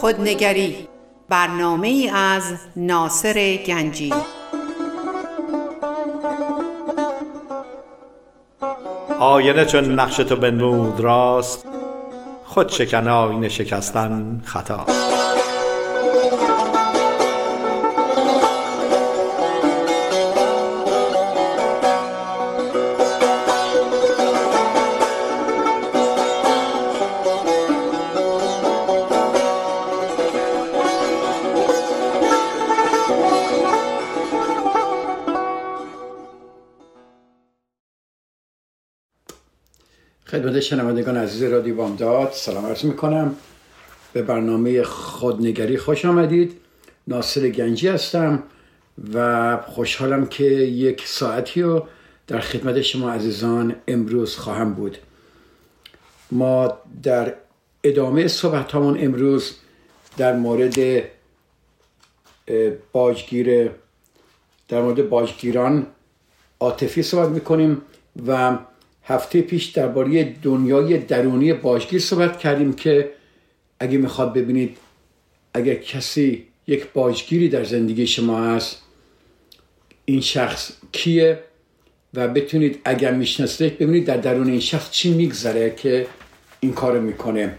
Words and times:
خودنگری 0.00 0.88
برنامه 1.28 1.88
ای 1.88 2.08
از 2.08 2.42
ناصر 2.76 3.56
گنجی. 3.66 4.14
آینه 9.18 9.64
چون 9.64 10.00
نقش 10.00 10.16
تو 10.16 10.36
بنمود 10.36 11.00
راست 11.00 11.66
خود 12.44 12.68
شکن 12.68 13.08
آینه 13.08 13.48
شکستن 13.48 14.42
خطاست 14.44 15.11
خدمت 40.42 40.60
شنوندگان 40.60 41.16
عزیز 41.16 41.42
رادیو 41.42 41.74
بامداد. 41.74 42.32
سلام 42.32 42.66
عرض 42.66 42.84
می‌کنم. 42.84 43.34
به 44.12 44.22
برنامه 44.22 44.82
خودنگری 44.82 45.76
خوش 45.76 46.04
آمدید. 46.04 46.60
ناصر 47.06 47.48
گنجی 47.48 47.88
هستم 47.88 48.42
و 49.14 49.56
خوشحالم 49.66 50.26
که 50.26 50.44
یک 50.44 51.06
ساعتی 51.06 51.62
رو 51.62 51.86
در 52.26 52.40
خدمت 52.40 52.80
شما 52.80 53.10
عزیزان 53.10 53.76
امروز 53.88 54.36
خواهم 54.36 54.74
بود. 54.74 54.98
ما 56.30 56.78
در 57.02 57.34
ادامه 57.84 58.28
صحبت 58.28 58.74
امروز 58.74 59.54
در 60.16 60.36
مورد 60.36 61.02
باجگیر 62.92 63.70
در 64.68 64.82
مورد 64.82 65.08
باجگیران 65.08 65.86
عاطفی 66.60 67.02
صحبت 67.02 67.28
می‌کنیم 67.28 67.82
و 68.26 68.58
هفته 69.04 69.40
پیش 69.40 69.66
درباره 69.66 70.34
دنیای 70.42 70.98
درونی 70.98 71.52
باشگیر 71.52 72.00
صحبت 72.00 72.38
کردیم 72.38 72.72
که 72.72 73.10
اگه 73.80 73.98
می‌خواد 73.98 74.34
ببینید 74.34 74.76
اگر 75.54 75.74
کسی 75.74 76.46
یک 76.66 76.86
باجگیری 76.92 77.48
در 77.48 77.64
زندگی 77.64 78.06
شما 78.06 78.44
هست 78.44 78.82
این 80.04 80.20
شخص 80.20 80.72
کیه 80.92 81.38
و 82.14 82.28
بتونید 82.28 82.80
اگر 82.84 83.14
می‌شناسید 83.14 83.78
ببینید 83.78 84.04
در 84.04 84.16
درون 84.16 84.50
این 84.50 84.60
شخص 84.60 84.90
چی 84.90 85.14
میگذره 85.14 85.74
که 85.76 86.06
این 86.60 86.72
کارو 86.72 87.00
می‌کنه. 87.00 87.58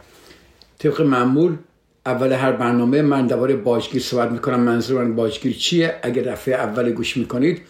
طبق 0.79 1.01
معمول 1.01 1.57
اول 2.05 2.31
هر 2.31 2.51
برنامه 2.51 3.01
من 3.01 3.27
درباره 3.27 3.55
باجگیر 3.55 4.01
صحبت 4.01 4.31
می‌کنم. 4.31 4.59
منظور 4.59 5.03
من 5.03 5.15
باجگیر 5.15 5.53
چیه؟ 5.53 5.95
اگر 6.01 6.21
دفعه 6.21 6.55
اول 6.55 6.91
گوش 6.91 7.17
می‌کنید 7.17 7.61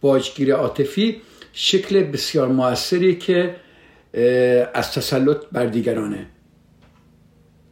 باجگیر 0.00 0.54
عاطفی 0.54 1.20
شکل 1.58 2.02
بسیار 2.02 2.48
موثری 2.48 3.16
که 3.16 3.56
از 4.74 4.92
تسلط 4.92 5.36
بر 5.52 5.66
دیگرانه. 5.66 6.26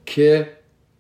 که 0.07 0.49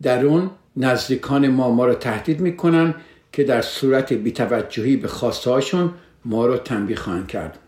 در 0.02 0.26
اون 0.26 0.50
نزدیکان 0.76 1.48
ما 1.48 1.70
ما 1.70 1.86
رو 1.86 1.94
تهدید 1.94 2.40
می‌کنن 2.40 2.94
که 3.32 3.44
در 3.44 3.62
صورت 3.62 4.12
بیتوجهی 4.12 4.96
به 4.96 5.08
خواسته 5.08 5.50
هاشون 5.50 5.94
ما 6.24 6.46
رو 6.46 6.56
تنبیه 6.56 6.96
خواهند 6.96 7.28
کرد. 7.28 7.58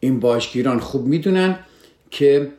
این 0.00 0.20
باشگیران 0.20 0.78
خوب 0.78 1.06
می‌دونن 1.06 1.58
که 2.10 2.52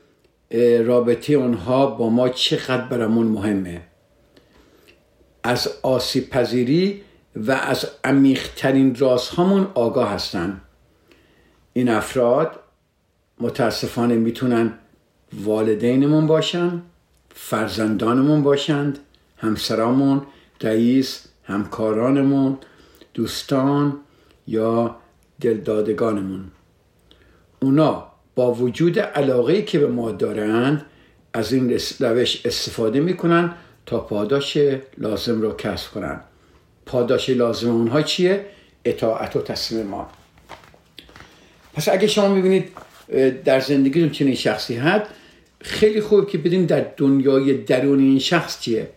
رابطه 0.86 1.34
اونها 1.34 1.86
با 1.86 2.10
ما 2.10 2.30
چقدر 2.30 2.86
برامون 2.86 3.28
مهمه. 3.28 3.82
از 5.44 5.70
آسیب 5.82 6.30
پذیری 6.30 7.02
و 7.36 7.52
از 7.52 7.88
عمیقترین 8.04 8.96
رازهامون 8.96 9.68
آگاه 9.74 10.10
هستند 10.10 10.62
این 11.78 11.90
افراد 11.90 12.60
متاسفانه 13.40 14.16
می‌تونن 14.16 14.74
والدینمون 15.34 16.28
باشن 16.28 16.82
فرزندانمون 17.36 18.44
باشند 18.44 19.00
همسرامون 19.38 20.22
رئیس 20.62 21.28
همکارانمون 21.44 22.58
دوستان 23.14 23.98
یا 24.48 24.96
دلدادگانمون. 25.42 26.46
اونا 27.62 28.08
با 28.36 28.54
وجود 28.54 29.00
علاقه 29.00 29.62
که 29.62 29.80
به 29.80 29.88
ما 29.88 30.12
دارند 30.12 30.86
از 31.34 31.54
این 31.54 31.80
روش 32.00 32.46
استفاده 32.46 33.00
می‌کنن 33.00 33.54
تا 33.86 34.00
پاداش 34.00 34.58
لازم 34.98 35.42
رو 35.42 35.56
کسب 35.56 35.92
کنن. 35.92 36.22
پاداش 36.86 37.30
لازم 37.30 37.70
اونها 37.70 38.02
چیه؟ 38.02 38.46
اطاعت 38.86 39.36
و 39.36 39.42
تسلیم 39.42 39.88
ما. 39.88 40.10
پس 41.76 41.90
اگه 41.90 42.08
شما 42.08 42.36
می‌بینید 42.36 42.72
در 43.44 43.60
زندگیتون 43.60 44.10
چنین 44.10 44.36
شخصی 44.36 44.76
هست 44.76 45.06
خیلی 45.62 46.02
خوب 46.02 46.30
که 46.30 46.38
بدین 46.38 46.66
در 46.66 46.86
دنیای 46.98 47.54
درون 47.54 48.00
این 48.00 48.20
شخص 48.20 48.60
چیه. 48.60 48.90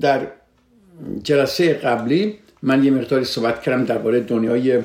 در 0.00 0.26
جلسه 1.22 1.72
قبلی 1.74 2.38
من 2.62 2.84
یه 2.84 2.90
مقداری 2.90 3.24
صحبت 3.24 3.62
کردم 3.62 3.84
درباره 3.84 4.20
دنیای 4.20 4.82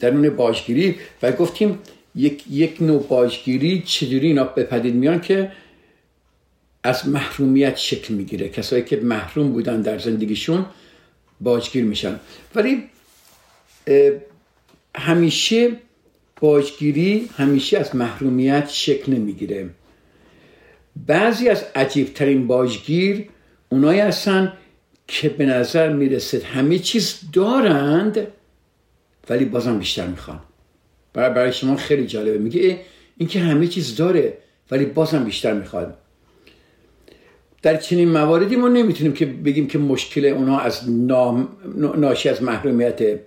درون 0.00 0.30
باجگیری 0.30 0.96
و 1.22 1.32
گفتیم 1.32 1.78
یک, 2.14 2.44
یک 2.50 2.76
نوع 2.80 3.06
باجگیری 3.08 3.82
چجوری 3.86 4.26
اینا 4.26 4.44
به 4.44 4.62
پدید 4.64 4.94
میان 4.94 5.20
که 5.20 5.52
از 6.84 7.08
محرومیت 7.08 7.76
شکل 7.76 8.14
می‌گیره. 8.14 8.48
کسایی 8.48 8.82
که 8.82 8.96
محروم 8.96 9.52
بودن 9.52 9.82
در 9.82 9.98
زندگیشون 9.98 10.66
باجگیر 11.40 11.84
میشن. 11.84 12.20
ولی 12.54 12.84
همیشه 14.98 15.70
باجگیری 16.40 17.28
همیشه 17.36 17.78
از 17.78 17.96
محرومیت 17.96 18.68
شکل 18.68 19.12
نمی‌گیره. 19.12 19.70
بعضی 21.06 21.48
از 21.48 21.64
عجیبترین 21.74 22.46
باجگیر 22.46 23.28
اونایی 23.68 24.00
هستن 24.00 24.52
که 25.06 25.28
به 25.28 25.46
نظر 25.46 25.92
می‌رسد 25.92 26.42
همه 26.42 26.78
چیز 26.78 27.20
دارند 27.32 28.26
ولی 29.30 29.44
بازم 29.44 29.78
بیشتر 29.78 30.06
می‌خوان. 30.06 30.40
برای, 31.12 31.34
برای 31.34 31.52
شما 31.52 31.76
خیلی 31.76 32.06
جالبه. 32.06 32.38
میگه 32.38 32.80
این 33.16 33.28
که 33.28 33.40
همه 33.40 33.66
چیز 33.66 33.96
داره 33.96 34.38
ولی 34.70 34.84
بازم 34.84 35.24
بیشتر 35.24 35.52
می‌خواد 35.52 35.98
در 37.62 37.76
چنین 37.76 38.08
مواردی 38.08 38.56
ما 38.56 38.68
نمی‌تونیم 38.68 39.12
که 39.12 39.26
بگیم 39.26 39.66
که 39.66 39.78
مشکل 39.78 40.24
اونا 40.24 40.58
از 40.58 40.90
ناشی 41.96 42.28
از 42.28 42.42
محرومیته. 42.42 43.22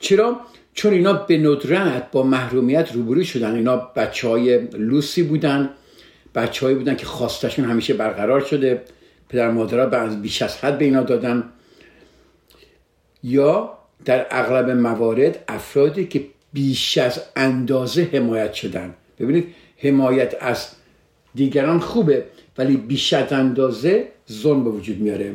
چرا؟ 0.00 0.40
چون 0.78 0.92
اینا 0.92 1.12
به 1.12 1.38
ندرت 1.38 2.10
با 2.10 2.22
محرومیت 2.22 2.92
روبرو 2.92 3.24
شدن. 3.24 3.54
اینا 3.54 3.76
بچه 3.76 4.28
های 4.28 4.58
لوسی 4.58 5.22
بودن 5.22 5.70
بچه 6.34 6.66
هایی 6.66 6.78
بودن 6.78 6.96
که 6.96 7.06
خواستشون 7.06 7.64
همیشه 7.64 7.94
برقرار 7.94 8.40
شده. 8.40 8.82
پدر 9.28 9.50
مادرها 9.50 10.06
بیش 10.06 10.42
از 10.42 10.56
حد 10.56 10.78
به 10.78 10.84
اینا 10.84 11.02
دادن. 11.02 11.44
یا 13.22 13.78
در 14.04 14.26
اغلب 14.30 14.70
موارد 14.70 15.44
افرادی 15.48 16.06
که 16.06 16.24
بیش 16.52 16.98
از 16.98 17.22
اندازه 17.36 18.08
حمایت 18.12 18.52
شدن. 18.52 18.94
ببینید 19.18 19.54
حمایت 19.76 20.36
از 20.40 20.68
دیگران 21.34 21.80
خوبه 21.80 22.24
ولی 22.58 22.76
بیش 22.76 23.12
از 23.12 23.32
اندازه 23.32 24.08
ظلم 24.32 24.64
به 24.64 24.70
وجود 24.70 24.98
میاره. 24.98 25.34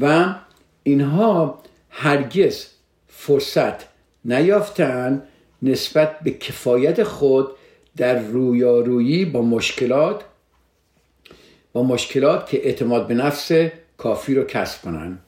و 0.00 0.34
اینها 0.82 1.62
هرگز 1.90 2.66
فرصت 3.08 3.93
نیافتن 4.24 5.22
نسبت 5.62 6.18
به 6.20 6.30
کفایت 6.30 7.02
خود 7.02 7.48
در 7.96 8.18
رویارویی 8.18 9.24
با 9.24 9.42
مشکلات 9.42 10.24
با 11.72 11.82
مشکلات 11.82 12.50
که 12.50 12.66
اعتماد 12.66 13.06
به 13.06 13.14
نفس 13.14 13.52
کافی 13.96 14.34
رو 14.34 14.44
کسب 14.44 14.82
کنن. 14.82 15.18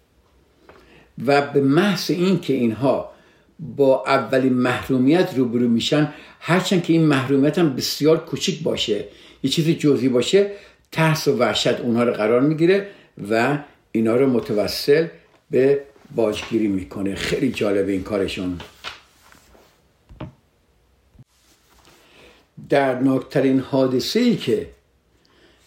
و 1.26 1.42
به 1.42 1.60
محض 1.60 2.10
این 2.10 2.40
که 2.40 2.52
اینها 2.52 3.12
با 3.58 4.04
اولین 4.06 4.52
محرومیت 4.52 5.34
روبرو 5.36 5.68
میشن 5.68 6.12
هرچند 6.40 6.82
که 6.82 6.92
این 6.92 7.04
محرومیت 7.04 7.58
هم 7.58 7.76
بسیار 7.76 8.24
کوچیک 8.24 8.62
باشه 8.62 9.04
یه 9.42 9.50
چیزی 9.50 9.74
جزئی 9.74 10.08
باشه 10.08 10.50
ترس 10.92 11.28
و 11.28 11.36
وحشت 11.36 11.80
اونها 11.80 12.04
رو 12.04 12.12
قرار 12.12 12.40
می‌گیره 12.40 12.86
و 13.30 13.58
اینا 13.92 14.16
رو 14.16 14.26
متوسل 14.26 15.06
به 15.50 15.80
باجگیری 16.14 16.68
می‌کنه. 16.68 17.14
خیلی 17.14 17.52
جالب 17.52 17.88
این 17.88 18.02
کارشون. 18.02 18.58
دردناکترین 22.68 23.60
حادثه 23.60 24.20
ای 24.20 24.36
که 24.36 24.68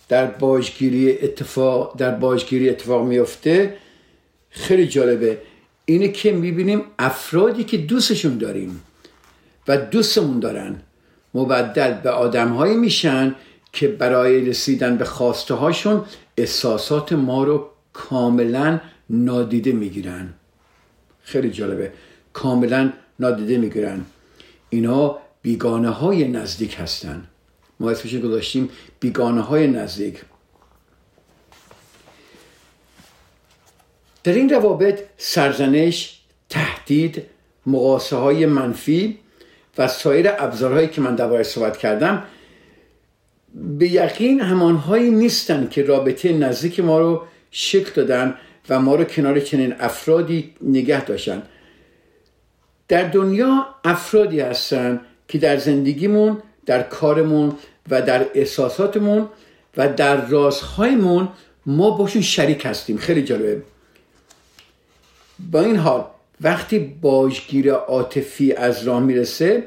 در 0.10 0.26
باجگیری 0.26 1.12
اتفاق 1.12 1.98
در 1.98 2.12
باجگیری 2.12 2.70
اتفاق 2.70 3.08
میفته 3.08 3.78
خیلی 4.50 4.88
جالبه. 4.88 5.38
اینه 5.86 6.08
که 6.08 6.32
می‌بینیم 6.32 6.82
افرادی 7.00 7.64
که 7.64 7.78
دوستشون 7.78 8.38
داریم 8.38 8.84
و 9.68 9.78
دوستمون 9.78 10.40
دارن 10.40 10.82
مبدل 11.34 11.94
به 11.94 12.10
آدمهایی 12.10 12.76
میشن 12.76 13.36
که 13.74 13.88
برای 13.88 14.46
رسیدن 14.46 14.98
به 14.98 15.06
خواسته 15.06 15.54
هاشون 15.54 16.06
احساسات 16.38 17.14
ما 17.14 17.44
رو 17.44 17.70
کاملا 17.94 18.80
نادیده 19.10 19.72
می‌گیرن. 19.72 20.34
خیلی 21.24 21.50
جالبه. 21.50 21.92
کاملا 22.34 22.94
نادیده 23.20 23.58
می‌گیرن. 23.58 24.06
اینا 24.70 25.18
بیگانه 25.42 25.90
های 25.90 26.28
نزدیک 26.28 26.76
هستن. 26.80 27.28
ما 27.80 27.92
اسمش 27.92 28.16
گذاشتیم 28.16 28.70
بیگانه 29.00 29.42
های 29.42 29.68
نزدیک. 29.68 30.22
در 34.24 34.34
این 34.34 34.50
روابط 34.50 35.00
سرزنش 35.18 36.20
تهدید 36.50 37.24
مقاسه 37.66 38.16
های 38.16 38.46
منفی 38.46 39.20
و 39.78 39.88
سایر 39.88 40.30
ابزارهایی 40.30 40.88
که 40.88 41.02
من 41.02 41.16
درباره 41.16 41.44
صحبت 41.44 41.78
کردم 41.78 42.24
به 43.54 43.88
یقین 43.88 44.42
همانهایی 44.42 45.12
نیستن 45.12 45.68
که 45.68 45.84
رابطه 45.84 46.34
نزدیک 46.34 46.80
ما 46.80 47.00
رو 47.00 47.24
شکل 47.52 47.92
دادن 47.92 48.36
و 48.70 48.80
ما 48.80 48.96
رو 48.96 49.04
کنار 49.04 49.40
چنین 49.40 49.76
افرادی 49.80 50.54
نگه 50.62 51.06
داشتن. 51.06 51.44
در 52.88 53.04
دنیا 53.04 53.68
افرادی 53.84 54.40
هستن 54.40 55.02
که 55.30 55.38
در 55.38 55.58
زندگیمون 55.58 56.38
در 56.66 56.84
کارمون 56.84 57.56
و 57.90 58.02
در 58.02 58.26
احساساتمون 58.34 59.28
و 59.78 59.94
در 59.94 60.26
رازهایمون 60.26 61.28
ما 61.66 61.90
باشون 61.90 62.22
شریک 62.22 62.66
هستیم. 62.66 62.98
خیلی 62.98 63.24
جالبه. 63.24 63.62
با 65.52 65.62
این 65.62 65.76
حال 65.76 66.06
وقتی 66.42 66.80
باجگیر 66.80 67.72
عاطفی 67.72 68.54
از 68.54 68.84
راه 68.84 69.00
می‌رسه 69.00 69.64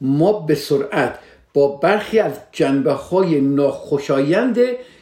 ما 0.00 0.32
به 0.32 0.54
سرعت 0.54 1.18
با 1.54 1.68
برخی 1.68 2.18
از 2.18 2.32
جنبه 2.52 2.92
های 2.92 3.40
ناخوشایند 3.40 4.58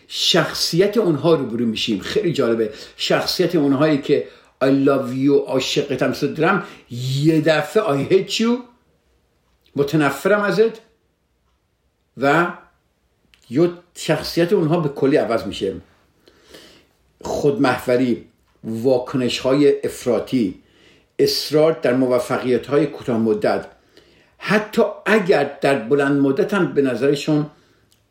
شخصیت 0.09 0.97
اونها 0.97 1.35
رو 1.35 1.47
برو 1.47 1.67
میشیم. 1.67 1.99
خیلی 1.99 2.33
جالبه. 2.33 2.71
شخصیت 2.97 3.55
اونهایی 3.55 3.99
که 3.99 4.25
I 4.65 4.67
love 4.67 5.27
you 5.27 5.49
عاشقتم 5.49 6.13
صدرم 6.13 6.65
یه 7.21 7.41
دفعه 7.41 7.83
I 7.83 8.11
hate 8.11 8.33
you 8.33 8.74
متنفرم 9.77 10.41
ازت 10.41 10.81
و 12.17 12.47
یا 13.51 13.79
شخصیت 13.95 14.53
اونها 14.53 14.81
به 14.81 14.89
کلی 14.89 15.17
عوض 15.17 15.47
میشه. 15.47 15.75
خودمحوری 17.23 18.25
واکنش 18.65 19.39
های 19.39 19.87
افراطی 19.87 20.55
اصرار 21.19 21.73
در 21.83 21.95
موفقیت 21.95 22.67
های 22.67 22.87
کوتاه 22.87 23.19
مدت. 23.19 23.67
حتی 24.39 24.83
اگر 25.07 25.51
در 25.61 25.79
بلند 25.79 26.21
مدت 26.21 26.55
هم 26.55 26.73
به 26.73 26.83
نظرشون 26.83 27.47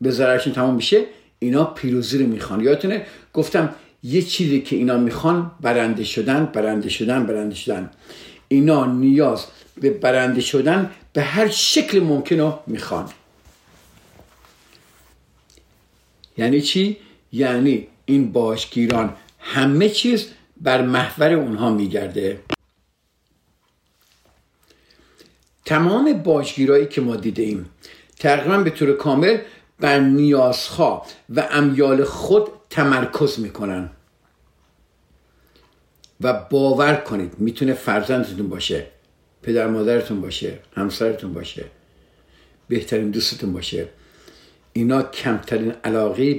به 0.00 0.10
ضررشون 0.10 0.52
تمام 0.52 0.74
میشه 0.74 1.04
اینا 1.38 1.64
پیروزی 1.64 2.18
رو 2.18 2.26
می‌خوان. 2.26 2.60
یادتونه؟ 2.60 3.06
گفتم 3.32 3.74
یه 4.02 4.22
چیزی 4.22 4.60
که 4.60 4.76
اینا 4.76 4.96
می‌خوان 4.96 5.50
برنده 5.60 6.04
شدن 6.04 6.44
برنده 6.44 6.88
شدن 6.88 7.26
برنده 7.26 7.54
شدن. 7.54 7.90
اینا 8.48 8.86
نیاز 8.86 9.44
به 9.80 9.90
برنده 9.90 10.40
شدن 10.40 10.90
به 11.14 11.22
هر 11.22 11.48
شکل 11.48 12.00
ممکن 12.00 12.40
رو 12.40 12.58
می‌خوان. 12.66 13.10
یعنی 16.36 16.60
چی؟ 16.60 16.96
یعنی 17.32 17.88
این 18.04 18.32
باشگیران 18.32 19.16
همه 19.38 19.88
چیز 19.88 20.28
بر 20.56 20.82
محور 20.82 21.32
اونها 21.32 21.70
میگرده. 21.70 22.40
تمام 25.64 26.12
باشگیرایی 26.12 26.86
که 26.86 27.00
ما 27.00 27.16
دیده 27.16 27.42
ایم 27.42 27.70
تقریبا 28.18 28.58
به 28.58 28.70
طور 28.70 28.92
کامل 28.92 29.38
بر 29.80 29.98
نیازها 29.98 31.06
و 31.30 31.48
امیال 31.50 32.04
خود 32.04 32.48
تمرکز 32.70 33.40
می‌کنن. 33.40 33.90
و 36.20 36.32
باور 36.32 36.94
کنید 36.94 37.38
می‌تونه 37.38 37.74
فرزندتون 37.74 38.48
باشه. 38.48 38.93
پدر 39.44 39.66
مادرتون 39.66 40.20
باشه 40.20 40.58
همسرتون 40.76 41.32
باشه 41.32 41.64
بهترین 42.68 43.10
دوستتون 43.10 43.52
باشه. 43.52 43.88
اینا 44.72 45.02
کمترین 45.02 45.72
علاقه 45.84 46.34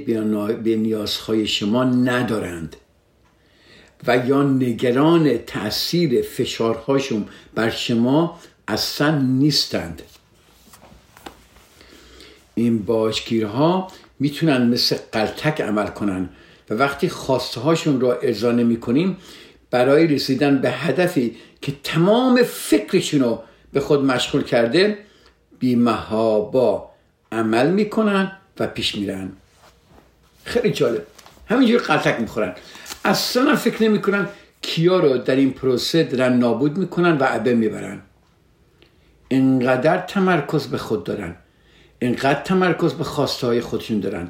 به 0.64 0.76
نیازهای 0.76 1.46
شما 1.46 1.84
ندارند. 1.84 2.76
و 4.06 4.26
یا 4.26 4.42
نگران 4.42 5.38
تاثیر 5.38 6.22
فشارهاشون 6.22 7.28
بر 7.54 7.70
شما 7.70 8.40
اصلا 8.68 9.18
نیستند. 9.18 10.02
این 12.54 12.78
باشگیرها 12.78 13.88
می‌تونن 14.20 14.66
مثل 14.66 14.96
قلتک 15.12 15.60
عمل 15.60 15.86
کنن 15.86 16.28
و 16.70 16.74
وقتی 16.74 17.08
خواسته 17.08 17.60
هاشون 17.60 18.00
را 18.00 18.18
ارضا 18.18 18.52
نمی 18.52 18.78
برای 19.70 20.06
رسیدن 20.06 20.58
به 20.58 20.70
هدفی 20.70 21.36
که 21.66 21.72
تمام 21.84 22.42
فکرشون 22.42 23.20
رو 23.20 23.42
به 23.72 23.80
خود 23.80 24.04
مشغول 24.04 24.42
کرده 24.42 24.98
بیمهابا 25.58 26.90
عمل 27.32 27.70
می‌کنن 27.70 28.32
و 28.60 28.66
پیش 28.66 28.94
میرن. 28.94 29.32
خیلی 30.44 30.70
جالب. 30.70 31.06
همینجور 31.46 31.80
قلتک 31.80 32.20
می‌خورن. 32.20 32.54
اصلا 33.04 33.56
فکر 33.56 33.82
نمی‌کنن 33.82 34.28
کیا 34.62 35.00
رو 35.00 35.18
در 35.18 35.36
این 35.36 35.52
پروسه 35.52 36.04
دارن 36.04 36.32
نابود 36.32 36.78
می‌کنن 36.78 37.18
و 37.18 37.24
عبه 37.24 37.54
می‌برن. 37.54 38.00
انقدر 39.30 39.98
تمرکز 39.98 40.66
به 40.66 40.78
خود 40.78 41.04
دارن. 41.04 41.36
انقدر 42.00 42.42
تمرکز 42.42 42.92
به 42.92 43.04
خواسته 43.04 43.46
های 43.46 43.60
خودشون 43.60 44.00
دارن. 44.00 44.28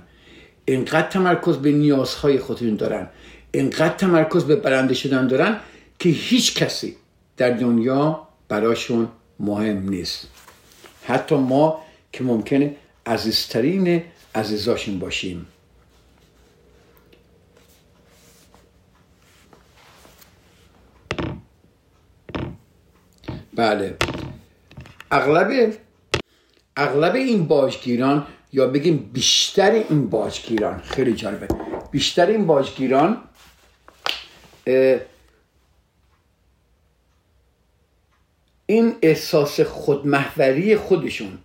انقدر 0.68 1.08
تمرکز 1.08 1.56
به 1.56 1.72
نیازهای 1.72 2.38
خودشون 2.38 2.76
دارن. 2.76 3.08
انقدر 3.54 3.94
تمرکز 3.94 4.44
به 4.44 4.56
برنده 4.56 4.94
شدن 4.94 5.26
دارن 5.26 5.56
که 5.98 6.08
هیچ 6.08 6.54
کسی 6.54 6.96
در 7.36 7.50
دنیا 7.50 8.28
براشون 8.48 9.08
مهم 9.40 9.88
نیست. 9.88 10.28
حتی 11.04 11.34
ما 11.34 11.82
که 12.12 12.24
ممکنه 12.24 12.76
عزیزترین 13.06 14.02
عزیزاشون 14.34 14.98
باشیم. 14.98 15.46
بله. 23.54 23.96
اغلب 25.10 25.74
اغلب 26.76 27.14
این 27.14 27.46
باجگیران 27.46 28.26
یا 28.52 28.66
بگیم 28.66 29.10
بیشتر 29.12 29.70
این 29.70 30.10
باجگیران 30.10 30.80
خیلی 30.80 31.14
جالبه. 31.14 31.48
بیشتر 31.90 32.26
این 32.26 32.46
باجگیران 32.46 33.22
این 38.66 38.94
احساس 39.02 39.60
خودمحوری 39.60 40.76
خودشون 40.76 41.38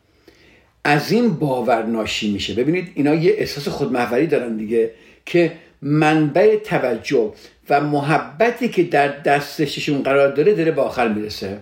از 0.84 1.12
این 1.12 1.34
باور 1.34 1.84
ناشی 1.84 2.32
میشه. 2.32 2.54
ببینید 2.54 2.92
اینا 2.96 3.16
یه 3.16 3.34
احساس 3.38 3.68
خودمحوری 3.68 4.28
دارن 4.28 4.58
دیگه 4.58 4.92
که 5.26 5.52
منبع 5.82 6.56
توجه 6.56 7.34
و 7.70 7.82
محبتی 7.82 8.70
که 8.70 8.84
در 8.84 9.08
دستششون 9.08 10.04
قرار 10.04 10.32
داره 10.32 10.54
داره 10.54 10.72
به 10.72 10.82
آخر 10.82 11.08
می‌رسه. 11.08 11.62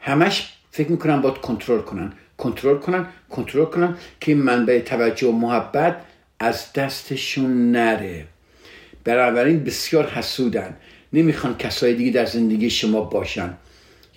همش 0.00 0.52
فکر 0.70 0.90
می‌کنن 0.90 1.20
باید 1.20 1.38
کنترل 1.38 1.80
کنن. 1.80 2.12
کنترل 2.38 2.78
کنن 2.78 3.06
کنترل 3.30 3.64
کنن 3.64 3.96
که 4.20 4.32
این 4.32 4.40
منبع 4.42 4.78
توجه 4.78 5.28
و 5.28 5.32
محبت 5.32 5.96
از 6.40 6.72
دستشون 6.72 7.72
نره. 7.72 8.24
بنابراین 9.04 9.64
بسیار 9.64 10.06
حسودن. 10.06 10.76
نمی‌خوان 11.12 11.56
کسای 11.56 11.94
دیگه 11.94 12.10
در 12.10 12.26
زندگی 12.26 12.70
شما 12.70 13.00
باشن. 13.00 13.54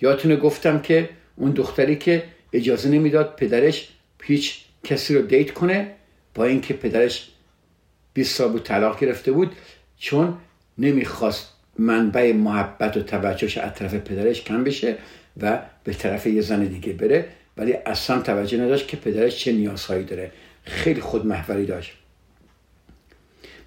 یادتونه 0.00 0.36
گفتم 0.36 0.80
که 0.80 1.08
اون 1.36 1.50
دختری 1.50 1.96
که 1.96 2.24
اجازه 2.52 2.88
نمی‌داد 2.88 3.36
پدرش 3.36 3.88
هیچ 4.22 4.64
کسی 4.84 5.14
رو 5.14 5.22
دیت 5.22 5.50
کنه 5.50 5.90
با 6.34 6.44
اینکه 6.44 6.74
پدرش 6.74 7.28
20 8.14 8.36
سال 8.36 8.52
بود 8.52 8.62
طلاق 8.62 9.00
گرفته 9.00 9.32
بود 9.32 9.52
چون 9.98 10.36
نمی‌خواست 10.78 11.48
منبع 11.78 12.32
محبت 12.32 12.96
و 12.96 13.02
توجهش 13.02 13.58
از 13.58 13.74
طرف 13.74 13.94
پدرش 13.94 14.42
کم 14.42 14.64
بشه 14.64 14.96
و 15.40 15.62
به 15.84 15.94
طرف 15.94 16.26
یه 16.26 16.40
زن 16.40 16.64
دیگه 16.64 16.92
بره. 16.92 17.28
ولی 17.56 17.72
اصلا 17.72 18.20
توجه 18.20 18.58
نداشت 18.58 18.88
که 18.88 18.96
پدرش 18.96 19.36
چه 19.36 19.52
نیازهایی 19.52 20.04
داره. 20.04 20.32
خیلی 20.64 21.00
خود 21.00 21.26
محوری 21.26 21.66
داشت. 21.66 21.92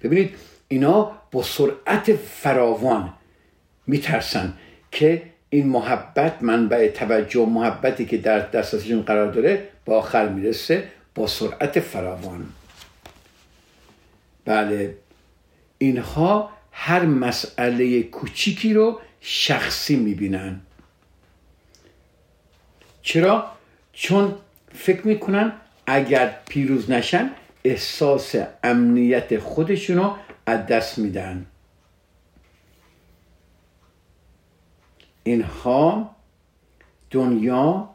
ببینید 0.02 0.30
اینا 0.68 1.12
با 1.32 1.42
سرعت 1.42 2.16
فراوان 2.16 3.12
میترسن 3.86 4.54
که 4.92 5.22
این 5.50 5.68
محبت 5.68 6.42
منبع 6.42 6.88
توجه 6.88 7.40
و 7.40 7.46
محبتی 7.46 8.06
که 8.06 8.16
در 8.18 8.38
دستشون 8.38 9.02
قرار 9.02 9.32
داره 9.32 9.68
با 9.84 9.98
آخر 9.98 10.28
می‌رسه 10.28 10.88
با 11.14 11.26
سرعت 11.26 11.80
فراوان 11.80 12.46
بله 14.44 14.94
اینها 15.78 16.50
هر 16.72 17.02
مسئله 17.04 18.02
کوچیکی 18.02 18.74
رو 18.74 19.00
شخصی 19.20 19.96
می‌بینن 19.96 20.60
چرا؟ 23.02 23.50
چون 23.92 24.34
فکر 24.74 25.06
می‌کنن 25.06 25.52
اگر 25.86 26.34
پیروز 26.48 26.90
نشن 26.90 27.30
احساس 27.64 28.34
امنیت 28.64 29.38
خودشون 29.38 29.96
رو 29.96 30.16
از 30.46 30.66
دست 30.66 30.98
میدن. 30.98 31.46
اینها 35.24 36.16
دنیا 37.10 37.90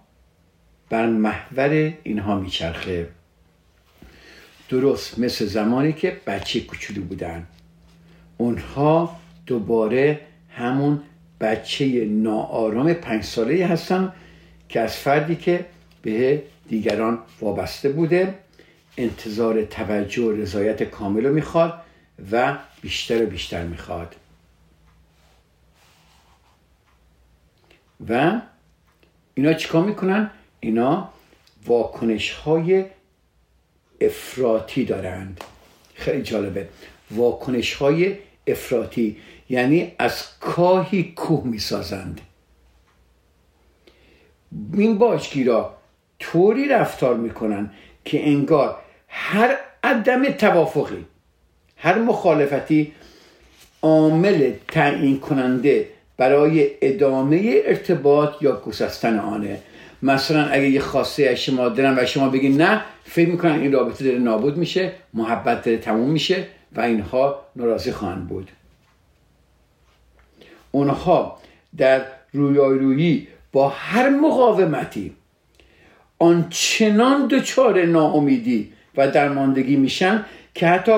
بر 0.89 1.05
محور 1.05 1.93
اینها 2.03 2.35
میچرخه. 2.35 3.09
درست 4.69 5.19
مثل 5.19 5.45
زمانی 5.45 5.93
که 5.93 6.21
بچه 6.27 6.61
کوچولو 6.61 7.01
بودن. 7.01 7.47
اونها 8.37 9.19
دوباره 9.45 10.19
همون 10.49 11.01
بچه 11.39 12.05
ناآرام 12.05 12.93
پنج 12.93 13.23
ساله 13.23 13.65
هستن 13.65 14.13
که 14.69 14.79
از 14.79 14.97
فردی 14.97 15.35
که 15.35 15.65
به 16.01 16.43
دیگران 16.69 17.19
وابسته 17.41 17.89
بوده 17.89 18.35
انتظار 18.97 19.65
توجه 19.65 20.23
و 20.23 20.31
رضایت 20.31 20.83
کامل 20.83 21.25
رو 21.25 21.33
می‌خواد 21.33 21.73
و 22.31 22.57
بیشتر 22.81 23.23
و 23.23 23.25
بیشتر 23.25 23.63
می‌خواد. 23.63 24.15
و 28.09 28.41
اینا 29.33 29.53
چیکار 29.53 29.83
می‌کنن؟ 29.83 30.31
اینا 30.59 31.09
واکنش 31.65 32.31
های 32.31 32.85
افراطی 34.01 34.85
دارند. 34.85 35.43
خیلی 35.93 36.23
جالبه. 36.23 36.69
واکنش 37.11 37.73
های 37.73 38.17
افراطی. 38.47 39.17
یعنی 39.49 39.95
از 39.99 40.39
کاهی 40.39 41.03
کوه 41.03 41.45
می‌سازند. 41.47 42.21
این 44.73 44.97
باجگیرا 44.97 45.77
طوری 46.19 46.67
رفتار 46.67 47.17
می‌کنن 47.17 47.71
که 48.05 48.27
انگار 48.27 48.81
هر 49.07 49.57
عدم 49.83 50.31
توافقی 50.31 51.05
هر 51.81 51.97
مخالفتی 51.97 52.93
عامل 53.81 54.51
تعیین 54.67 55.19
کننده 55.19 55.87
برای 56.17 56.69
ادامه 56.81 57.61
ارتباط 57.65 58.33
یا 58.41 58.61
گسستن 58.65 59.19
آنه. 59.19 59.59
مثلا 60.03 60.45
اگه 60.45 60.69
یه 60.69 60.79
خواسته 60.79 61.23
از 61.23 61.37
شما 61.37 61.69
دارن 61.69 61.99
و 61.99 62.05
شما 62.05 62.29
بگین 62.29 62.61
نه 62.61 62.81
فکر 63.03 63.29
می‌کنن 63.29 63.59
این 63.59 63.71
رابطه 63.71 64.03
داره 64.03 64.17
نابود 64.17 64.57
میشه 64.57 64.91
محبت 65.13 65.63
داره 65.63 65.77
تموم 65.77 66.09
میشه 66.09 66.47
و 66.75 66.81
اینها 66.81 67.45
ناراضی 67.55 67.91
خواهند 67.91 68.27
بود. 68.27 68.51
اونها 70.71 71.37
در 71.77 72.01
رویارویی 72.33 73.27
با 73.51 73.69
هر 73.69 74.09
مقاومتی 74.09 75.15
آنچنان 76.19 77.27
دچار 77.27 77.85
ناامیدی 77.85 78.73
و 78.97 79.07
درماندگی 79.07 79.75
میشن 79.75 80.25
که 80.53 80.67
حتی 80.67 80.91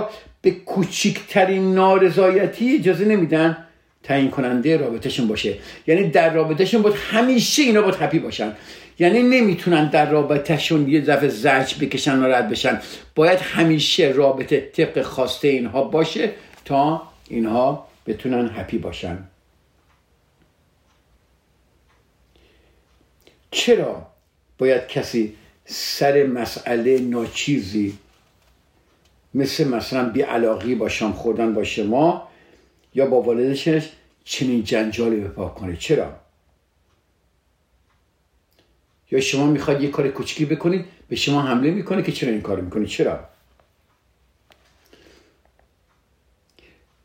به 0.44 0.52
کوچکترین 0.52 1.76
نارضایتی 1.76 2.76
اجازه 2.76 3.06
نمیدن 3.06 3.58
تعیین 4.04 4.30
کننده 4.30 4.78
رابطهشون 4.78 5.28
باشه. 5.28 5.58
یعنی 5.88 6.10
در 6.10 6.34
رابطهشون 6.34 6.82
باید 6.82 6.96
همیشه 6.96 7.62
اینا 7.62 7.82
باید 7.82 7.96
هپی 8.00 8.20
باشن. 8.20 8.54
یعنی 9.00 9.24
نمی‌تونن 9.24 9.90
در 9.90 10.10
رابطهشون 10.10 10.90
یه 10.90 11.02
دفعه 11.02 11.30
زرج 11.30 11.76
بکشن 11.82 12.20
و 12.20 12.24
رد 12.24 12.50
بشن. 12.50 12.82
باید 13.16 13.40
همیشه 13.40 14.12
رابطه 14.16 14.72
طبق 14.74 15.02
خواسته 15.02 15.48
اینها 15.48 15.84
باشه 15.84 16.32
تا 16.66 17.02
اینها 17.30 17.88
بتونن 18.08 18.52
هپی 18.56 18.78
باشن. 18.78 19.18
چرا 23.52 24.08
باید 24.58 24.88
کسی 24.88 25.36
سر 25.66 26.24
مسئله 26.24 27.00
ناچیزی 27.00 27.98
مثل 29.34 29.68
مثلا 29.68 30.10
بیعلاقی 30.10 30.75
با 30.75 30.90
شام 30.90 31.13
خوردن 31.13 31.54
با 31.54 31.63
شما 31.63 32.28
یا 32.94 33.06
با 33.06 33.22
والدشش 33.22 33.90
چنین 34.24 34.63
جنجالی 34.63 35.16
به 35.16 35.30
کنه. 35.30 35.78
چرا؟ 35.78 36.16
یا 39.12 39.20
شما 39.20 39.46
می‌خواد 39.46 39.82
یه 39.82 39.90
کار 39.90 40.08
کوچکی 40.08 40.46
بکنید 40.46 40.86
به 41.10 41.16
شما 41.16 41.42
حمله 41.42 41.72
می‌کنه 41.72 42.04
که 42.04 42.12
چرا 42.12 42.32
این 42.32 42.42
کار 42.42 42.62
می‌کنید 42.62 42.88
چرا؟ 42.88 43.20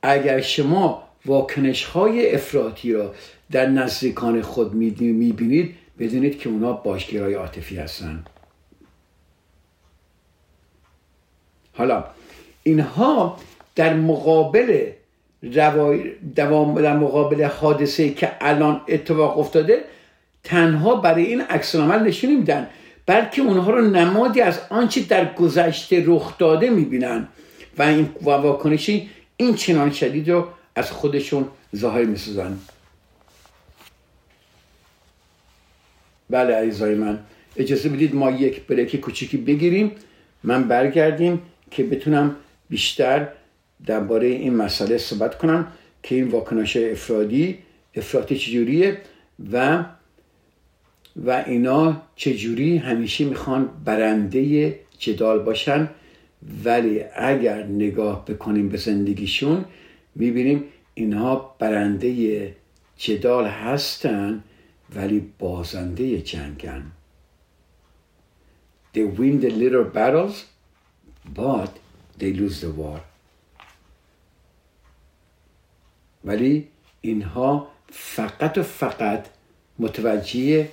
اگر 0.03 0.41
شما 0.41 1.09
واکنش 1.27 1.85
های 1.85 2.35
افراطی 2.35 2.93
را 2.93 3.15
در 3.51 3.67
نزدیکان 3.67 4.43
خود 4.43 4.75
می‌بینید 4.75 5.77
بدونید 5.99 6.39
که 6.39 6.49
اونا 6.49 6.73
باشگیرهای 6.73 7.35
عاطفی 7.35 7.77
هستن. 7.77 8.25
حالا 11.73 12.05
اینها 12.69 13.37
در 13.75 13.95
مقابل 13.95 14.91
دوام 16.37 16.81
در 16.83 16.97
مقابل 16.97 17.45
حادثه 17.45 18.11
که 18.11 18.33
الان 18.41 18.81
اتفاق 18.89 19.39
افتاده 19.39 19.85
تنها 20.45 20.95
برای 20.95 21.25
این 21.25 21.41
عکس 21.41 21.77
عمل 21.77 22.03
نشون 22.03 22.31
نمیدن 22.31 22.69
بلکه 23.07 23.43
اونها 23.43 23.71
رو 23.71 23.81
نمادی 23.81 24.41
از 24.41 24.61
آنچه 24.71 25.01
در 25.01 25.35
گذشته 25.35 26.05
رخ 26.07 26.39
داده 26.39 26.71
می‌بینن. 26.71 27.29
و 27.79 27.83
این 27.83 28.09
واکنشی 28.23 29.11
این 29.37 29.55
چنان 29.55 29.91
شدید 29.91 30.31
رو 30.31 30.49
از 30.77 30.91
خودشون 30.91 31.49
ظاهر 31.77 32.05
می‌سازن 32.05 32.59
بله 36.31 36.55
عزیزای 36.55 36.95
من 36.95 37.19
اجازه 37.57 37.89
بدید 37.89 38.15
ما 38.15 38.31
یک 38.31 38.67
بریک 38.67 38.97
کوچیکی 38.97 39.37
بگیریم. 39.37 39.93
من 40.45 40.69
برگردیم 40.69 41.43
که 41.71 41.83
بتونم 41.85 42.37
بیشتر 42.69 43.29
درباره 43.87 44.27
این 44.27 44.55
مسئله 44.55 44.99
صحبت 44.99 45.39
کنم 45.39 45.73
که 46.03 46.15
این 46.15 46.29
واکنش 46.29 46.77
افرادی 46.77 47.59
افراطی 47.95 48.37
چجوریه 48.39 48.99
و 49.53 49.85
و 51.17 51.45
اینا 51.47 52.03
چجوری 52.17 52.77
همیشه 52.77 53.25
می‌خوان 53.25 53.71
برنده 53.85 54.75
جدال 54.99 55.39
باشن. 55.39 55.89
ولی 56.65 57.05
اگر 57.15 57.63
نگاه 57.63 58.25
بکنیم 58.25 58.69
به 58.69 58.77
زندگیشون 58.77 59.65
می‌بینیم 60.15 60.65
اینها 60.95 61.57
برنده 61.59 62.55
جدال 62.97 63.47
هستن 63.47 64.45
ولی 64.95 65.33
بازنده 65.39 66.21
جنگن. 66.21 66.83
They 68.95 69.01
win 69.19 69.41
the 69.41 69.51
little 69.51 69.85
battles 69.95 70.35
but 71.37 71.71
they 72.19 72.33
lose 72.33 72.61
the 72.61 72.71
war. 72.81 73.01
ولی 76.25 76.69
اینها 77.01 77.69
فقط 77.93 78.59
و 78.59 78.63
فقط 78.63 79.27
متوجه 79.79 80.69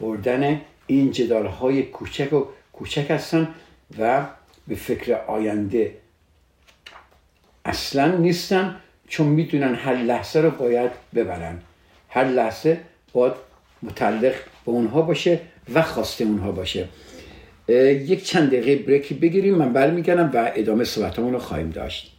بردن 0.00 0.60
این 0.86 1.10
جدال 1.10 1.46
های 1.46 1.82
کوچک 1.82 2.32
و 2.32 2.44
کوچک 2.72 3.10
هستن 3.10 3.54
و 3.98 4.26
به 4.68 4.74
فکر 4.74 5.14
آینده 5.14 5.96
اصلا 7.64 8.16
نیستن 8.16 8.80
چون 9.08 9.26
می‌دونن 9.26 9.74
هر 9.74 9.94
لحظه 9.94 10.40
رو 10.40 10.50
باید 10.50 10.90
ببرن. 11.14 11.60
هر 12.08 12.24
لحظه 12.24 12.80
باید 13.12 13.32
متعلق 13.82 14.34
به 14.64 14.72
اونها 14.72 15.02
باشه 15.02 15.40
و 15.74 15.82
خواسته 15.82 16.24
اونها 16.24 16.52
باشه. 16.52 16.88
یک 17.68 18.24
چند 18.24 18.50
دقیقه 18.50 18.84
بریکی 18.84 19.14
بگیریم. 19.14 19.54
من 19.54 19.72
برمیگردم 19.72 20.30
و 20.34 20.52
ادامه 20.54 20.84
صحبتمون 20.84 21.32
رو 21.32 21.38
خواهیم 21.38 21.70
داشت. 21.70 22.17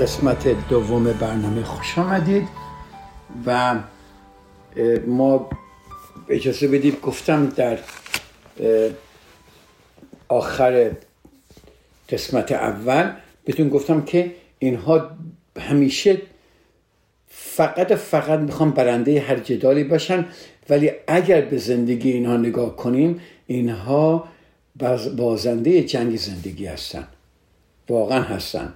قسمت 0.00 0.68
دوم 0.68 1.04
برنامه 1.12 1.62
خوش 1.62 1.98
آمدید 1.98 2.48
و 3.46 3.74
ما 5.06 5.50
اجازه 6.28 6.68
بدید 6.68 7.00
گفتم 7.00 7.46
در 7.46 7.78
آخر 10.28 10.90
قسمت 12.08 12.52
اول 12.52 13.12
بهتون 13.44 13.68
گفتم 13.68 14.02
که 14.02 14.34
اینها 14.58 15.10
همیشه 15.60 16.22
فقط 17.28 17.92
فقط 17.92 18.40
می‌خوام 18.40 18.70
برنده 18.70 19.20
هر 19.20 19.36
جدالی 19.38 19.84
باشن 19.84 20.26
ولی 20.68 20.90
اگر 21.06 21.40
به 21.40 21.58
زندگی 21.58 22.12
اینها 22.12 22.36
نگاه 22.36 22.76
کنیم 22.76 23.20
اینها 23.46 24.28
بازنده 25.16 25.82
جنگ 25.82 26.16
زندگی 26.16 26.66
هستن. 26.66 27.08
واقعا 27.88 28.22
هستن. 28.22 28.72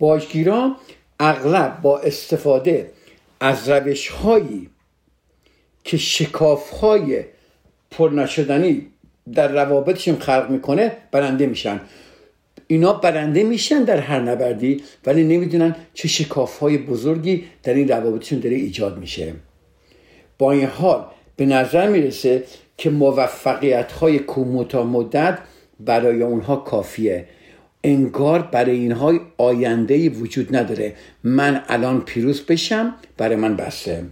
باجگیران 0.00 0.76
اغلب 1.20 1.82
با 1.82 1.98
استفاده 1.98 2.90
از 3.40 3.68
روش 3.68 4.08
هایی 4.08 4.70
که 5.84 5.96
شکاف 5.96 6.70
های 6.70 7.24
پر 7.90 8.10
نشدنی 8.10 8.86
در 9.34 9.52
روابطشون 9.52 10.16
خلق 10.16 10.50
می‌کنه 10.50 10.92
برنده 11.12 11.46
میشن. 11.46 11.80
اینا 12.66 12.92
برنده 12.92 13.42
میشن 13.42 13.84
در 13.84 13.98
هر 13.98 14.20
نبردی 14.20 14.82
ولی 15.06 15.24
نمی‌دونن 15.24 15.76
چه 15.94 16.08
شکاف 16.08 16.58
های 16.58 16.78
بزرگی 16.78 17.44
در 17.62 17.74
این 17.74 17.88
روابطشون 17.88 18.38
داره 18.40 18.56
ایجاد 18.56 18.98
میشه. 18.98 19.34
با 20.38 20.52
این 20.52 20.66
حال 20.66 21.04
به 21.36 21.46
نظر 21.46 21.88
می‌رسه 21.88 22.44
که 22.76 22.90
موفقیت 22.90 23.92
های 23.92 24.18
کوموتا 24.18 24.84
مدت 24.84 25.38
برای 25.80 26.22
اونها 26.22 26.56
کافیه. 26.56 27.26
انگار 27.84 28.42
برای 28.42 28.78
اینها 28.78 29.20
آینده 29.38 30.10
وجود 30.10 30.56
نداره. 30.56 30.96
من 31.24 31.64
الان 31.68 32.00
پیروز 32.00 32.46
بشم 32.46 32.94
برای 33.16 33.36
من 33.36 33.56
بسته. 33.56 34.06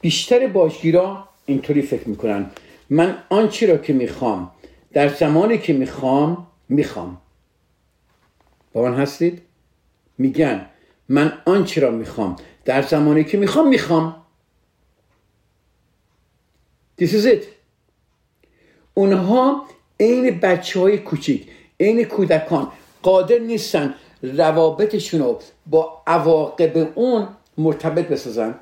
بیشتر 0.00 0.46
باشگیرا 0.46 1.28
اینطوری 1.46 1.82
فکر 1.82 2.08
می‌کنن. 2.08 2.50
من 2.90 3.18
آنچه 3.28 3.66
را 3.66 3.76
که 3.76 3.92
می‌خوام 3.92 4.50
در 4.92 5.08
زمانی 5.08 5.58
که 5.58 5.72
می‌خوام 5.72 6.46
می‌خوام. 6.68 7.20
با 8.72 8.82
من 8.82 8.94
هستید؟ 8.94 9.42
میگن 10.18 10.66
من 11.08 11.32
آنچه 11.46 11.80
را 11.80 11.90
می‌خوام 11.90 12.36
در 12.64 12.82
زمانی 12.82 13.24
که 13.24 13.38
می‌خوام 13.38 13.68
می‌خوام. 13.68 14.16
This 17.00 17.08
is 17.08 17.26
it. 17.26 17.44
اونها 18.94 19.66
عین 20.02 20.40
بچه 20.40 20.80
های 20.80 20.98
کوچیک 20.98 21.46
عین 21.80 22.04
کودکان 22.04 22.68
قادر 23.02 23.38
نیستن 23.38 23.94
روابطشون 24.22 25.20
رو 25.20 25.38
با 25.66 26.02
عواقب 26.06 26.92
اون 26.94 27.28
مرتبط 27.58 28.08
بسازن 28.08 28.54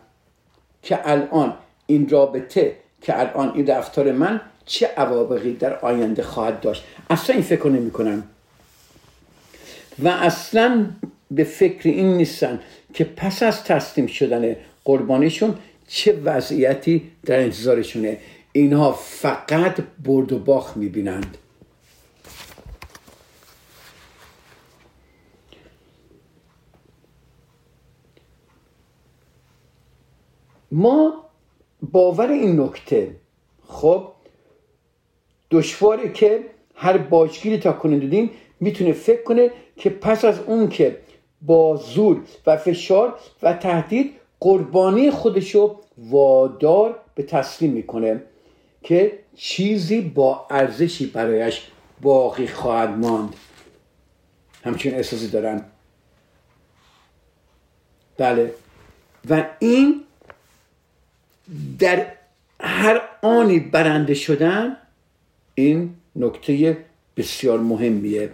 که 0.82 1.10
الان 1.10 1.54
این 1.86 2.08
رابطه 2.08 2.76
که 3.02 3.20
الان 3.20 3.52
این 3.54 3.66
رفتار 3.66 4.12
من 4.12 4.40
چه 4.66 4.86
عواقبی 4.86 5.52
در 5.52 5.78
آینده 5.78 6.22
خواهد 6.22 6.60
داشت. 6.60 6.84
اصلا 7.10 7.34
این 7.34 7.44
فکر 7.44 7.68
نمی 7.68 7.90
کنن 7.90 8.22
و 9.98 10.08
اصلا 10.08 10.86
به 11.30 11.44
فکر 11.44 11.88
این 11.88 12.16
نیستن 12.16 12.60
که 12.94 13.04
پس 13.04 13.42
از 13.42 13.64
تسلیم 13.64 14.06
شدن 14.06 14.56
قربانیشون 14.84 15.54
چه 15.88 16.12
وضعیتی 16.24 17.10
در 17.26 17.40
انتظارشونه. 17.40 18.18
اینها 18.52 18.92
فقط 18.92 19.80
برد 20.04 20.32
و 20.32 20.38
باخت 20.38 20.76
می‌بینند. 20.76 21.36
ما 30.72 31.24
باور 31.82 32.30
این 32.30 32.60
نکته. 32.60 33.16
خب 33.66 34.12
دشواره 35.50 36.12
که 36.12 36.44
هر 36.74 36.98
باجگیری 36.98 37.58
تا 37.58 37.72
کنه 37.72 37.98
دادیم 37.98 38.30
می‌تونه 38.60 38.92
فکر 38.92 39.22
کنه 39.22 39.50
که 39.76 39.90
پس 39.90 40.24
از 40.24 40.38
اون 40.38 40.68
که 40.68 41.00
با 41.42 41.76
زور 41.76 42.22
و 42.46 42.56
فشار 42.56 43.18
و 43.42 43.52
تهدید 43.52 44.14
قربانی 44.40 45.10
خودشو 45.10 45.80
وادار 45.98 47.00
به 47.14 47.22
تسلیم 47.22 47.72
می‌کنه. 47.72 48.22
که 48.82 49.18
چیزی 49.36 50.00
با 50.00 50.46
ارزشی 50.50 51.06
برایش 51.06 51.66
باقی 52.00 52.46
خواهد 52.46 52.90
ماند. 52.90 53.34
همچین 54.64 54.94
احساسی 54.94 55.28
دارن. 55.28 55.64
بله. 58.18 58.54
و 59.30 59.46
این 59.58 60.04
در 61.78 62.12
هر 62.60 63.02
آنی 63.22 63.58
برنده 63.58 64.14
شدن 64.14 64.76
این 65.54 65.94
نکته 66.16 66.84
بسیار 67.16 67.58
مهمیه. 67.58 68.30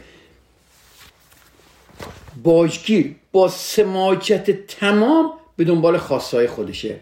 باجگیر 2.42 3.16
با 3.32 3.48
سماجت 3.48 4.66
تمام 4.66 5.32
به 5.56 5.64
دنبال 5.64 5.98
خواستهای 5.98 6.46
خودشه. 6.46 7.00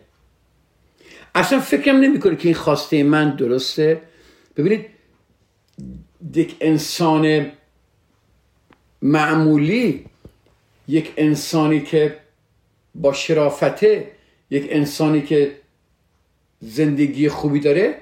اصلا 1.35 1.61
فکرم 1.61 1.97
نمی‌کنه 1.97 2.37
که 2.37 2.49
این 2.49 2.55
خواسته 2.55 3.03
من 3.03 3.37
درسته. 3.37 4.01
ببینید 4.57 4.87
یک 6.35 6.57
انسان 6.61 7.53
معمولی 9.03 10.05
یک 10.89 11.13
انسانی 11.17 11.81
که 11.81 12.19
با 12.95 13.13
شرافته 13.13 14.11
یک 14.51 14.67
انسانی 14.71 15.23
که 15.23 15.57
زندگی 16.61 17.29
خوبی 17.29 17.61
داره 17.61 17.99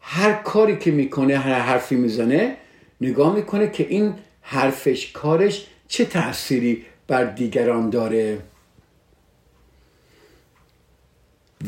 هر 0.00 0.32
کاری 0.32 0.78
که 0.78 0.90
می‌کنه 0.90 1.38
هر 1.38 1.60
حرفی 1.60 1.94
می‌زنه 1.94 2.56
نگاه 3.00 3.34
می‌کنه 3.34 3.70
که 3.70 3.86
این 3.88 4.14
حرفش 4.42 5.12
کارش 5.12 5.66
چه 5.88 6.04
تأثیری 6.04 6.84
بر 7.06 7.24
دیگران 7.24 7.90
داره. 7.90 8.38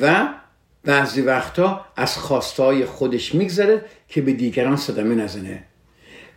و 0.01 0.29
بعضی 0.85 1.21
وقتا 1.21 1.85
از 1.97 2.17
خواستهای 2.17 2.85
خودش 2.87 3.35
میگذره 3.35 3.85
که 4.09 4.23
به 4.23 4.33
دیگران 4.33 4.77
صدمه 4.77 5.15
نزنه. 5.15 5.65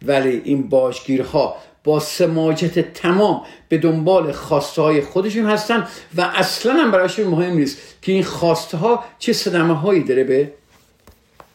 ولی 0.06 0.41
این 0.43 0.69
باشگیرها 0.69 1.56
با 1.84 1.99
سماجت 1.99 2.93
تمام 2.93 3.41
به 3.69 3.77
دنبال 3.77 4.32
خواسته 4.32 4.82
های 4.82 5.01
خودشون 5.01 5.45
هستن 5.45 5.88
و 6.15 6.21
اصلا 6.21 6.73
هم 6.73 6.91
برایشون 6.91 7.27
مهم 7.27 7.54
نیست 7.54 7.77
که 8.01 8.12
این 8.12 8.23
خواسته 8.23 8.77
ها 8.77 9.04
چه 9.19 9.34
صدمه 9.34 9.73
هایی 9.73 10.04
داره 10.04 10.23
به 10.23 10.54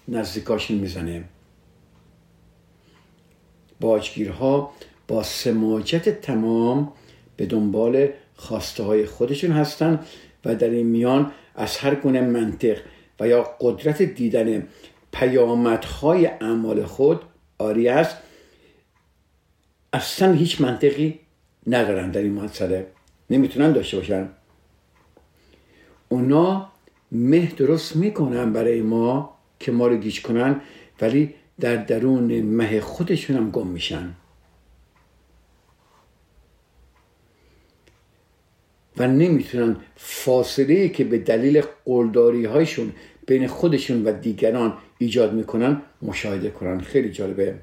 نزدیکاشون 0.08 0.78
می‌زنه. 0.78 1.24
باجگیرها 3.80 4.70
با 5.08 5.22
سماجت 5.22 6.20
تمام 6.20 6.92
به 7.36 7.46
دنبال 7.46 8.08
خواسته 8.36 8.82
های 8.82 9.06
خودشون 9.06 9.52
هستن 9.52 10.00
و 10.44 10.54
در 10.54 10.70
این 10.70 10.86
میان 10.86 11.32
از 11.56 11.76
هر 11.76 11.94
گونه 11.94 12.20
منطق 12.20 12.78
و 13.20 13.28
یا 13.28 13.42
قدرت 13.60 14.02
دیدن 14.02 14.68
پیامدهای 15.12 16.26
اعمال 16.26 16.84
خود 16.84 17.22
آری 17.58 17.88
است. 17.88 18.16
اصلا 19.92 20.32
هیچ 20.32 20.60
منطقی 20.60 21.20
ندارن 21.66 22.10
در 22.10 22.20
این 22.20 22.32
مسئله. 22.32 22.86
نمی‌تونن 23.30 23.72
داشته 23.72 23.96
باشن. 23.96 24.28
اونا 26.08 26.72
مه 27.12 27.46
درست 27.46 27.96
می‌کنن 27.96 28.52
برای 28.52 28.82
ما 28.82 29.36
که 29.60 29.72
ما 29.72 29.86
رو 29.86 29.96
گیج 29.96 30.22
کنن 30.22 30.60
ولی 31.00 31.34
در 31.60 31.76
درون 31.76 32.42
مه 32.42 32.80
خودشون 32.80 33.36
هم 33.36 33.50
گم 33.50 33.66
میشن. 33.66 34.14
و 38.98 39.06
نمی‌تونن 39.06 39.76
فاصله 39.96 40.88
که 40.88 41.04
به 41.04 41.18
دلیل 41.18 41.62
قلداری 41.84 42.44
هایشون 42.44 42.92
بین 43.26 43.46
خودشون 43.46 44.04
و 44.04 44.12
دیگران 44.12 44.74
ایجاد 44.98 45.32
می‌کنن 45.32 45.82
مشاهده 46.02 46.50
کنن. 46.50 46.80
خیلی 46.80 47.10
جالبه. 47.10 47.54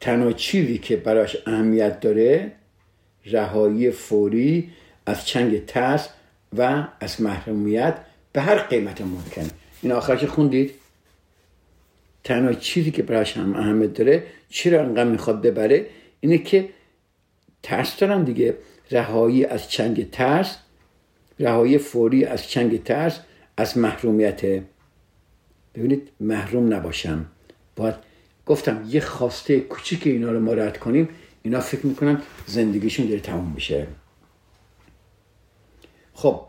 تنها 0.00 0.32
چیزی 0.32 0.78
که 0.78 0.96
براش 0.96 1.36
اهمیت 1.46 2.00
داره 2.00 2.52
رهایی 3.26 3.90
فوری 3.90 4.70
از 5.06 5.26
چنگ 5.26 5.64
ترس 5.64 6.08
و 6.58 6.88
از 7.00 7.20
محرومیت 7.20 7.98
به 8.32 8.40
هر 8.40 8.58
قیمت 8.58 9.00
ممکن. 9.00 9.50
این 9.82 9.92
آخرش 9.92 10.24
خوندید. 10.24 10.70
تنها 12.24 12.52
چیزی 12.52 12.90
که 12.90 13.02
براش 13.02 13.36
هم 13.36 13.54
اهمیت 13.54 13.94
داره 13.94 14.22
چرا 14.48 14.82
انقدر 14.82 15.10
می‌خواد 15.10 15.42
ببره؟ 15.42 15.86
اینه 16.20 16.38
که 16.38 16.68
ترس 17.62 17.98
دارن 17.98 18.24
دیگه. 18.24 18.56
رهایی 18.90 19.44
از 19.44 19.70
چنگ 19.70 20.10
ترس 20.10 20.56
رهایی 21.40 21.78
فوری 21.78 22.24
از 22.24 22.48
چنگ 22.48 22.82
ترس 22.82 23.20
از 23.56 23.78
محرومیت. 23.78 24.62
ببینید 25.74 26.08
محروم 26.20 26.74
نباشم. 26.74 27.26
باید 27.76 27.94
گفتم 28.46 28.84
یه 28.88 29.00
خواسته 29.00 29.60
کوچیک 29.60 30.06
اینا 30.06 30.32
رو 30.32 30.40
ما 30.40 30.52
رد 30.52 30.78
کنیم 30.78 31.08
اینا 31.42 31.60
فکر 31.60 31.86
می‌کنن 31.86 32.22
زندگیشون 32.46 33.06
داره 33.06 33.20
تموم 33.20 33.52
میشه. 33.54 33.86
خب 36.14 36.40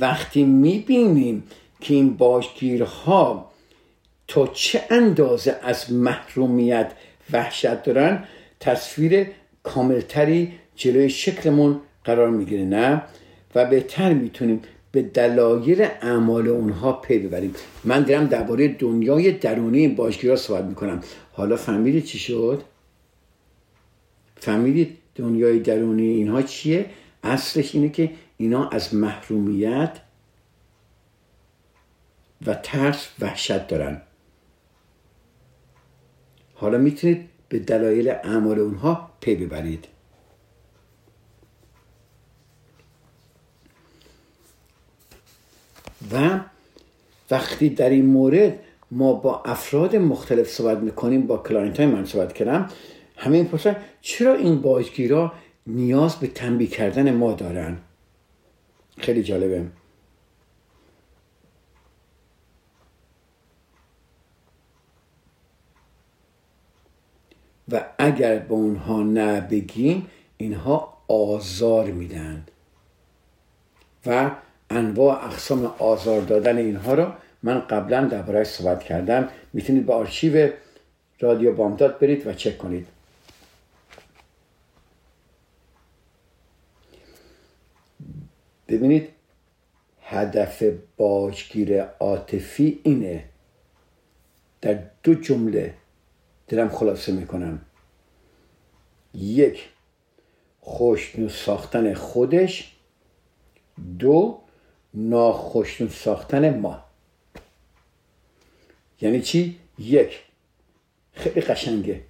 وقتی 0.00 0.44
می‌بینیم 0.44 1.42
که 1.80 1.94
این 1.94 2.16
باشگیرها 2.16 3.52
تا 4.28 4.46
چه 4.46 4.82
اندازه 4.90 5.58
از 5.62 5.92
محرومیت 5.92 6.92
وحشت 7.32 7.82
دارن 7.82 8.24
تصویر 8.60 9.26
کاملتری 9.66 10.52
جلوی 10.76 11.10
شکلمون 11.10 11.80
قرار 12.04 12.30
می‌گیره 12.30 12.64
نه؟ 12.64 13.02
و 13.54 13.66
بهتر 13.66 14.12
می‌تونیم 14.12 14.62
به 14.92 15.02
دلایل 15.02 15.82
اعمال 15.82 16.48
اونها 16.48 16.92
پی 16.92 17.18
ببریم. 17.18 17.54
من 17.84 18.02
دارم 18.02 18.26
درباره 18.26 18.68
دنیای 18.68 19.32
درونی 19.32 19.78
این 19.78 19.94
باشگیرها 19.94 20.36
صحبت 20.36 20.64
می‌کنم. 20.64 21.00
حالا 21.32 21.56
فهمیدید 21.56 22.04
چی 22.04 22.18
شد؟ 22.18 22.62
فهمیدید 24.36 24.96
دنیای 25.14 25.58
درونی 25.58 26.02
اینها 26.02 26.42
چیه؟ 26.42 26.86
اصلش 27.22 27.74
اینه 27.74 27.88
که 27.88 28.10
اینا 28.36 28.68
از 28.68 28.94
محرومیت 28.94 29.92
و 32.46 32.54
ترس 32.54 33.08
وحشت 33.20 33.68
دارن. 33.68 34.02
حالا 36.54 36.78
می‌تونید 36.78 37.28
به 37.48 37.58
دلایل 37.58 38.08
اعمال 38.08 38.58
اونها 38.58 39.10
پی 39.26 39.34
ببرید. 39.34 39.84
و 46.12 46.40
وقتی 47.30 47.68
در 47.68 47.90
این 47.90 48.06
مورد 48.06 48.58
ما 48.90 49.12
با 49.12 49.42
افراد 49.44 49.96
مختلف 49.96 50.48
صحبت 50.48 50.78
می‌کنیم 50.78 51.26
با 51.26 51.36
client 51.36 51.80
های 51.80 51.88
من 51.88 52.04
صحبت 52.04 52.32
کردم 52.32 52.68
همه 53.16 53.36
این 53.36 53.46
می‌پرسن 53.46 53.76
چرا 54.00 54.34
این 54.34 54.60
باجگیرا 54.60 55.32
نیاز 55.66 56.16
به 56.16 56.26
تنبیه 56.26 56.68
کردن 56.68 57.14
ما 57.14 57.32
دارن؟ 57.32 57.76
خیلی 58.98 59.22
جالبه. 59.22 59.64
و 67.72 67.84
اگر 67.98 68.38
به 68.38 68.54
اونها 68.54 69.02
نبگیم 69.02 70.06
اینها 70.36 71.02
آزار 71.08 71.84
میدن. 71.84 72.46
و 74.06 74.30
انواع 74.70 75.24
اقسام 75.24 75.64
آزار 75.78 76.20
دادن 76.20 76.56
اینها 76.56 76.94
رو 76.94 77.12
من 77.42 77.60
قبلا 77.60 78.04
درباره 78.04 78.44
صحبت 78.44 78.82
کردم. 78.82 79.28
می‌تونید 79.52 79.86
به 79.86 79.92
آرشیو 79.92 80.50
رادیو 81.20 81.52
بامداد 81.52 81.98
برید 81.98 82.26
و 82.26 82.32
چک 82.32 82.58
کنید. 82.58 82.86
ببینید 88.68 89.08
هدف 90.02 90.62
باجگیر 90.96 91.82
عاطفی 91.82 92.80
اینه. 92.82 93.24
در 94.60 94.78
دو 95.02 95.14
جمله 95.14 95.74
دارم 96.48 96.68
خلاصه 96.68 97.12
می‌کنم. 97.12 97.60
یک 99.14 99.68
خوشنود 100.60 101.30
ساختن 101.30 101.94
خودش. 101.94 102.72
دو 103.98 104.38
ناخشنود 104.94 105.90
ساختن 105.90 106.58
ما. 106.58 106.84
یعنی 109.00 109.22
چی؟ 109.22 109.58
یک 109.78 110.22
خیلی 111.12 111.40
قشنگه. 111.40 112.00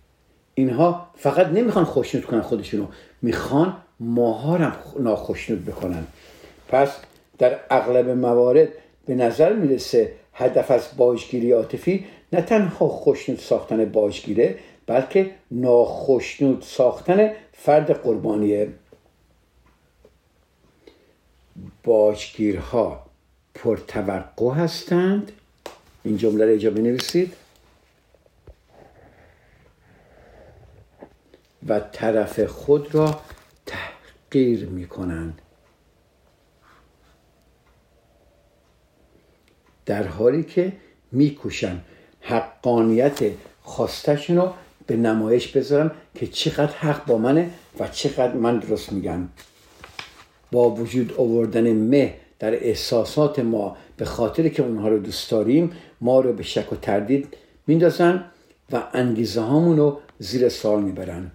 اینها 0.55 1.11
فقط 1.17 1.47
نمی‌خوان 1.47 1.85
خوشنود 1.85 2.25
کنن 2.25 2.41
خودشونو 2.41 2.87
می‌خوان 3.23 3.77
ماها 4.01 4.57
هم 4.57 4.77
ناخشنود 4.99 5.65
بکنن. 5.65 6.07
پس 6.69 6.97
در 7.39 7.61
اغلب 7.71 8.09
موارد 8.09 8.69
به 9.07 9.15
نظر 9.15 9.53
می‌رسه 9.53 10.13
هدف 10.33 10.71
از 10.71 10.89
باجگیری 10.97 11.53
عاطفی 11.53 12.07
نه 12.33 12.41
تنها 12.41 12.89
خوشنود 12.89 13.39
ساختن 13.39 13.85
باجگیره 13.85 14.59
بلکه 14.87 15.31
ناخشنود 15.51 16.63
ساختن 16.63 17.31
فرد 17.53 17.91
قربانیه. 17.91 18.73
باجگیرها 21.85 23.07
پرتوقع 23.55 24.55
هستند. 24.55 25.33
این 26.05 26.17
جمله 26.17 26.45
را 26.45 26.51
اینجا 26.51 26.71
بنویسید. 26.71 27.33
و 31.69 31.81
طرف 31.81 32.41
خود 32.41 32.95
را 32.95 33.21
تحقیر 33.67 34.67
می 34.67 34.87
کنند 34.87 35.43
در 39.87 40.07
حالی 40.07 40.45
که 40.45 40.73
میکوشن 41.13 41.81
حقانیت 42.29 43.19
خواستشون 43.63 44.37
رو 44.37 44.53
به 44.87 44.97
نمایش 44.97 45.49
بذارن 45.49 45.91
که 46.15 46.27
چقدر 46.27 46.73
حق 46.73 47.07
با 47.07 47.19
منه 47.19 47.51
و 47.81 47.89
چقدر 47.89 48.33
من 48.33 48.59
درست 48.59 48.93
میگم. 48.93 49.29
با 50.53 50.71
وجود 50.71 51.15
آوردن 51.19 51.73
مه 51.73 52.15
در 52.39 52.55
احساسات 52.55 53.39
ما 53.39 53.77
به 53.97 54.05
خاطر 54.05 54.49
که 54.49 54.63
اونها 54.63 54.89
رو 54.89 54.99
دوست 54.99 55.31
داریم 55.31 55.73
ما 56.01 56.21
رو 56.21 56.33
به 56.33 56.43
شک 56.43 56.73
و 56.73 56.77
تردید 56.77 57.37
میندازن 57.67 58.25
و 58.73 58.83
انگیزه 58.93 59.41
هامون 59.41 59.77
رو 59.77 60.01
زیر 60.19 60.49
سال 60.49 60.83
می‌برن. 60.83 61.31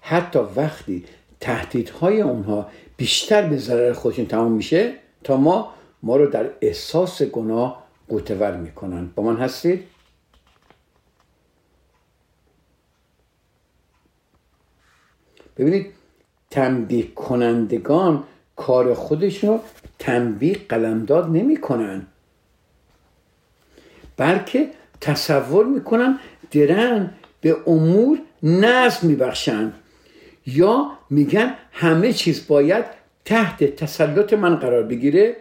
حتی 0.00 0.38
وقتی 0.56 1.04
تهدیدهای 1.40 2.20
اونها 2.20 2.66
بیشتر 2.96 3.42
به 3.42 3.56
ضرر 3.56 3.92
خودشون 3.92 4.26
تمام 4.26 4.52
میشه 4.52 4.94
تا 5.24 5.36
ما 5.36 5.74
ما 6.04 6.16
رو 6.16 6.26
در 6.26 6.50
احساس 6.60 7.22
گناه 7.22 7.84
قوتور 8.08 8.56
می‌کنن. 8.56 9.10
با 9.14 9.22
من 9.22 9.36
هستید؟ 9.36 9.84
ببینید 15.56 15.86
تنبیه 16.50 17.06
کنندگان 17.06 18.24
کار 18.56 18.94
خودشون 18.94 19.50
رو 19.50 19.60
تنبیه 19.98 20.56
قلمداد 20.68 21.28
نمی‌کنن. 21.30 22.06
بلکه 24.16 24.70
تصور 25.00 25.66
می‌کنن 25.66 26.18
درن 26.50 27.14
به 27.40 27.56
امور 27.66 28.18
نظم 28.42 29.06
میبخشن. 29.06 29.72
یا 30.46 30.90
میگن 31.10 31.54
همه 31.72 32.12
چیز 32.12 32.46
باید 32.46 32.84
تحت 33.24 33.64
تسلط 33.64 34.32
من 34.32 34.56
قرار 34.56 34.82
بگیره. 34.82 35.36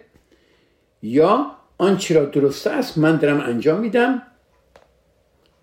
یا 1.03 1.51
آنچه 1.77 2.15
را 2.15 2.25
درسته 2.25 2.69
است 2.69 2.97
من 2.97 3.17
دارم 3.17 3.39
انجام 3.39 3.79
میدم 3.79 4.21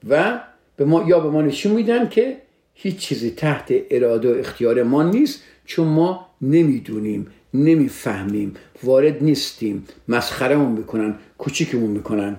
و 0.09 0.41
به 0.77 0.85
ما 0.85 1.05
یا 1.09 1.21
به 1.21 1.31
ما 1.31 1.43
نشون 1.43 1.73
میدن 1.73 2.09
که 2.09 2.37
هیچ 2.75 2.97
چیزی 2.97 3.31
تحت 3.31 3.73
اراده 3.91 4.35
و 4.35 4.39
اختیار 4.39 4.83
ما 4.83 5.03
نیست 5.03 5.43
چون 5.65 5.87
ما 5.87 6.27
نمی‌دونیم 6.41 7.27
نمی‌فهمیم 7.55 8.55
وارد 8.83 9.23
نیستیم 9.23 9.87
مسخرمون 10.09 10.73
می‌کنن 10.73 11.15
کوچیکمون 11.39 11.91
می‌کنن. 11.91 12.37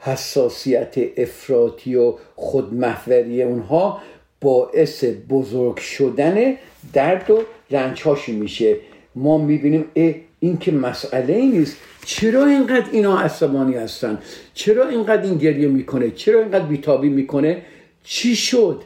حساسیت 0.00 0.94
افراطی 1.16 1.96
و 1.96 2.14
خودمحوری 2.36 3.42
اونها 3.42 4.02
باعث 4.40 5.04
بزرگ 5.04 5.76
شدن 5.76 6.56
درد 6.92 7.30
و 7.30 7.42
رنج 7.70 8.02
میشه. 8.28 8.76
ما 9.14 9.38
می‌بینیم 9.38 9.84
این 10.40 10.58
که 10.58 10.72
مسئله 10.72 11.34
ای 11.34 11.46
نیست. 11.46 11.76
چرا 12.04 12.46
اینقدر 12.46 12.90
اینا 12.92 13.18
عصبانی 13.18 13.74
هستن؟ 13.74 14.18
چرا 14.54 14.88
اینقدر 14.88 15.22
این 15.22 15.38
گریه 15.38 15.68
می‌کنه؟ 15.68 16.10
چرا 16.10 16.40
اینقدر 16.40 16.64
بیتابی 16.64 17.08
می‌کنه؟ 17.08 17.62
چی 18.04 18.36
شد؟ 18.36 18.82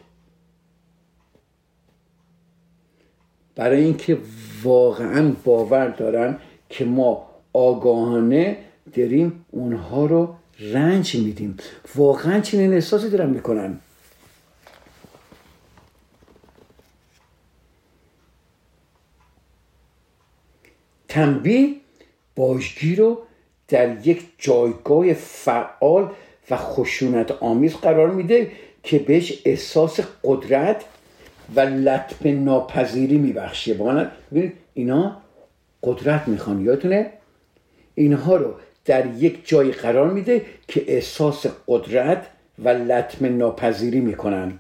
برای 3.56 3.84
اینکه 3.84 4.18
واقعا 4.62 5.32
باور 5.44 5.88
دارن 5.88 6.38
که 6.68 6.84
ما 6.84 7.30
آگاهانه 7.52 8.56
داریم 8.94 9.44
اونها 9.50 10.06
رو 10.06 10.34
رنج 10.60 11.16
میدیم. 11.16 11.56
واقعا 11.94 12.40
چنین 12.40 12.72
احساسی 12.72 13.10
دارن 13.10 13.30
می‌کنن. 13.30 13.80
تنبیه 21.10 21.74
باجگی 22.36 22.96
رو 22.96 23.18
در 23.68 24.06
یک 24.06 24.22
جایگاه 24.38 25.12
فعال 25.12 26.10
و 26.50 26.56
خشونت 26.56 27.30
آمیز 27.30 27.74
قرار 27.74 28.10
میده 28.10 28.52
که 28.82 28.98
بهش 28.98 29.42
احساس 29.44 30.00
قدرت 30.24 30.84
و 31.56 31.60
لطف 31.60 32.26
ناپذیری 32.26 33.18
میبخشه. 33.18 33.74
ببینید 33.74 34.52
اینا 34.74 35.16
قدرت 35.82 36.28
می‌خوان 36.28 36.60
یادتونه؟ 36.60 37.12
اینها 37.94 38.36
رو 38.36 38.54
در 38.84 39.06
یک 39.06 39.48
جای 39.48 39.72
قرار 39.72 40.10
میده 40.10 40.46
که 40.68 40.84
احساس 40.86 41.46
قدرت 41.68 42.26
و 42.58 42.68
لطم 42.68 43.36
ناپذیری 43.38 44.00
می‌کنن. 44.00 44.58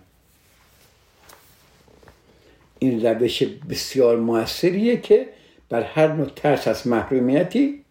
این 2.78 3.06
روش 3.06 3.42
بسیار 3.70 4.16
موثریه 4.16 4.96
که 4.96 5.26
بر 5.70 5.82
هر 5.82 6.12
نوع 6.12 6.26
ترس 6.36 6.68
از 6.68 6.86
محرومیتی 6.86 7.84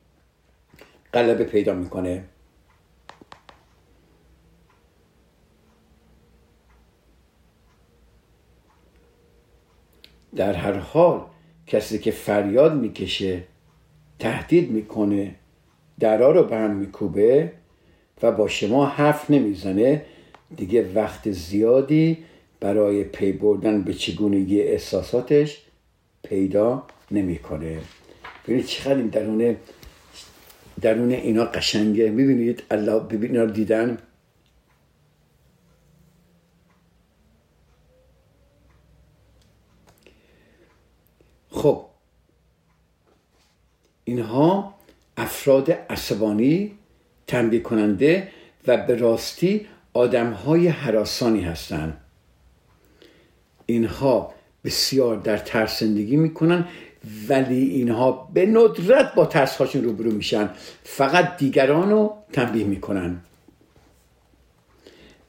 غلبه 1.14 1.44
پیدا 1.44 1.74
می‌کنه. 1.74 2.24
در 10.36 10.54
هر 10.54 10.74
حال 10.74 11.26
کسی 11.68 12.00
که 12.00 12.12
فریاد 12.12 12.76
می‌کشه 12.76 13.44
تهدید 14.20 14.72
می‌کنه 14.72 15.36
درا 16.00 16.32
رو 16.32 16.44
به 16.44 16.56
هم 16.56 16.76
میکوبه 16.76 17.52
و 18.22 18.32
با 18.32 18.48
شما 18.48 18.86
حرف 18.86 19.30
نمی‌زنه 19.30 20.06
دیگه 20.56 20.94
وقت 20.94 21.32
زیادی 21.32 22.18
برای 22.60 23.04
پی 23.04 23.32
بردن 23.32 23.82
به 23.82 23.94
چگونگی 23.94 24.62
احساساتش 24.62 25.64
پیدا 26.24 26.88
نمی‌کنه. 27.12 27.82
ببینید 28.44 28.66
چقدر 28.66 28.96
این 28.96 29.08
درون 29.08 29.56
درون 30.82 31.12
اینا 31.12 31.46
قشنگه. 31.46 32.10
می‌بینید؟ 32.10 32.64
الله 32.72 33.00
ببین 33.00 33.36
رو 33.36 33.52
دیدن؟ 33.52 33.98
خب. 41.50 41.86
اینها 44.04 44.76
افراد 45.18 45.72
عصبانی 45.72 46.78
تنبیه 47.28 47.60
کننده 47.60 48.32
و 48.68 48.78
به 48.78 48.96
راستی 48.96 49.68
آدم 49.94 50.32
های 50.32 50.68
حراسانی 50.68 51.42
هستند 51.42 51.98
اینها 53.66 54.34
بسیار 54.64 55.18
در 55.18 55.38
ترس 55.38 55.80
زندگی 55.80 56.16
می‌کنن. 56.16 56.68
ولی 57.30 57.64
اینها 57.64 58.30
به 58.34 58.46
ندرت 58.46 59.16
با 59.16 59.26
ترس 59.26 59.56
هاشون 59.58 59.84
روبرو 59.84 60.12
میشن. 60.12 60.50
فقط 60.84 61.38
دیگران 61.38 61.90
رو 61.90 62.14
تنبیه 62.34 62.64
می‌کنن. 62.64 63.20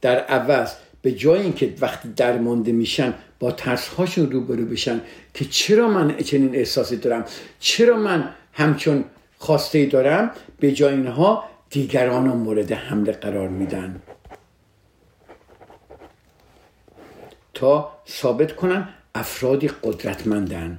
در 0.00 0.18
عوض 0.18 0.72
به 1.02 1.12
جای 1.12 1.40
اینکه 1.40 1.74
وقتی 1.80 2.08
درمانده 2.16 2.72
میشن 2.72 3.14
با 3.38 3.52
ترس 3.52 3.88
هاشون 3.88 4.30
روبرو 4.30 4.64
بشن 4.64 5.00
که 5.34 5.44
چرا 5.44 5.88
من 5.88 6.16
چنین 6.16 6.54
احساسی 6.54 6.96
دارم؟ 6.96 7.24
چرا 7.60 7.96
من 7.96 8.34
همچون 8.52 9.04
خواسته 9.38 9.86
دارم؟ 9.86 10.30
به 10.60 10.72
جای 10.72 10.94
اینها 10.94 11.44
دیگران 11.70 12.26
رو 12.26 12.34
مورد 12.34 12.72
حمله 12.72 13.12
قرار 13.12 13.48
میدن. 13.48 14.02
تا 17.54 17.92
ثابت 18.08 18.56
کنن 18.56 18.88
افرادی 19.14 19.70
قدرتمندن. 19.82 20.78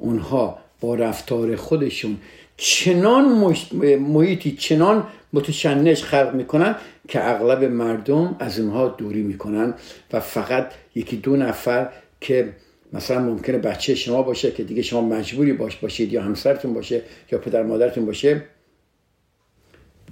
اونها 0.00 0.58
با 0.80 0.94
رفتار 0.94 1.56
خودشون 1.56 2.16
چنان 2.56 3.54
محیطی 3.98 4.52
چنان 4.52 5.06
متشنج 5.32 6.02
خلق 6.02 6.34
می‌کنن 6.34 6.74
که 7.08 7.30
اغلب 7.30 7.64
مردم 7.64 8.36
از 8.38 8.60
اونها 8.60 8.88
دوری 8.88 9.22
می‌کنن 9.22 9.74
و 10.12 10.20
فقط 10.20 10.72
یکی 10.94 11.16
دو 11.16 11.36
نفر 11.36 11.88
که 12.20 12.52
مثلا 12.92 13.20
ممکنه 13.20 13.58
بچه 13.58 13.94
شما 13.94 14.22
باشه 14.22 14.50
که 14.50 14.64
دیگه 14.64 14.82
شما 14.82 15.00
مجبوری 15.00 15.52
باش 15.52 15.76
باشید 15.76 16.12
یا 16.12 16.22
همسرتون 16.22 16.74
باشه 16.74 17.02
یا 17.32 17.38
پدر 17.38 17.62
مادرتون 17.62 18.06
باشه 18.06 18.42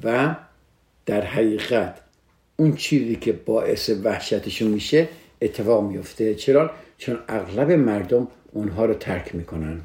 و 0.05 0.37
در 1.07 1.21
حقیقت 1.21 2.01
اون 2.57 2.77
چیزی 2.77 3.17
که 3.17 3.33
باعث 3.33 3.91
وحشتشون 4.05 4.69
میشه 4.69 5.09
اتفاق 5.43 5.85
میفته 5.85 6.35
چرا؟ 6.35 6.71
چون 6.99 7.19
اغلب 7.29 7.71
مردم 7.73 8.29
اونها 8.59 8.85
رو 8.85 8.95
ترک 8.95 9.35
می‌کنن. 9.35 9.81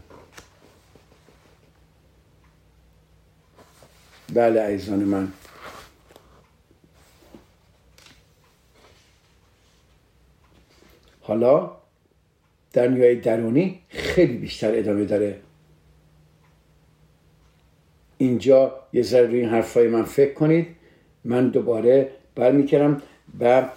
بله 4.33 4.61
عزیزان 4.61 4.99
من. 4.99 5.31
حالا 11.21 11.71
در 12.73 12.87
نیای 12.87 13.15
درونی 13.15 13.79
خیلی 13.89 14.37
بیشتر 14.37 14.75
ادامه 14.75 15.05
داره. 15.05 15.39
اینجا 18.17 18.79
یه 18.93 19.01
ذره 19.03 19.27
روی 19.27 19.39
این 19.39 19.49
حرفای 19.49 19.87
من 19.87 20.03
فکر 20.03 20.33
کنید. 20.33 20.67
من 21.23 21.49
دوباره 21.49 22.11
برمیکردم 22.35 23.01
و 23.39 23.69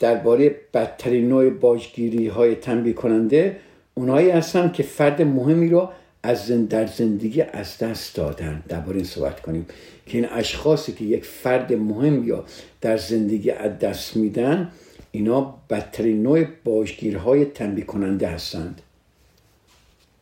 درباره 0.00 0.60
بدترین 0.74 1.28
نوع 1.28 1.50
باجگیری 1.50 2.28
های 2.28 2.54
تنبیه 2.54 2.92
کننده 2.92 3.60
اونایی 3.94 4.30
هستن 4.30 4.72
که 4.72 4.82
فرد 4.82 5.22
مهمی 5.22 5.68
رو 5.68 5.90
از 6.22 6.68
در 6.68 6.86
زندگی 6.86 7.42
از 7.42 7.78
دست 7.78 8.16
دادن. 8.16 8.62
درباره 8.68 8.96
این 8.96 9.04
صحبت 9.04 9.40
کنیم 9.40 9.66
که 10.06 10.18
این 10.18 10.28
اشخاصی 10.30 10.92
که 10.92 11.04
یک 11.04 11.24
فرد 11.24 11.72
مهم 11.72 12.28
یا 12.28 12.44
در 12.80 12.96
زندگی 12.96 13.50
از 13.50 13.78
دست 13.78 14.16
میدن 14.16 14.72
اینا 15.10 15.54
بدترین 15.70 16.22
نوع 16.22 16.44
باجگیرهای 16.64 17.44
تنبیه 17.44 17.84
کننده 17.84 18.28
هستند. 18.28 18.82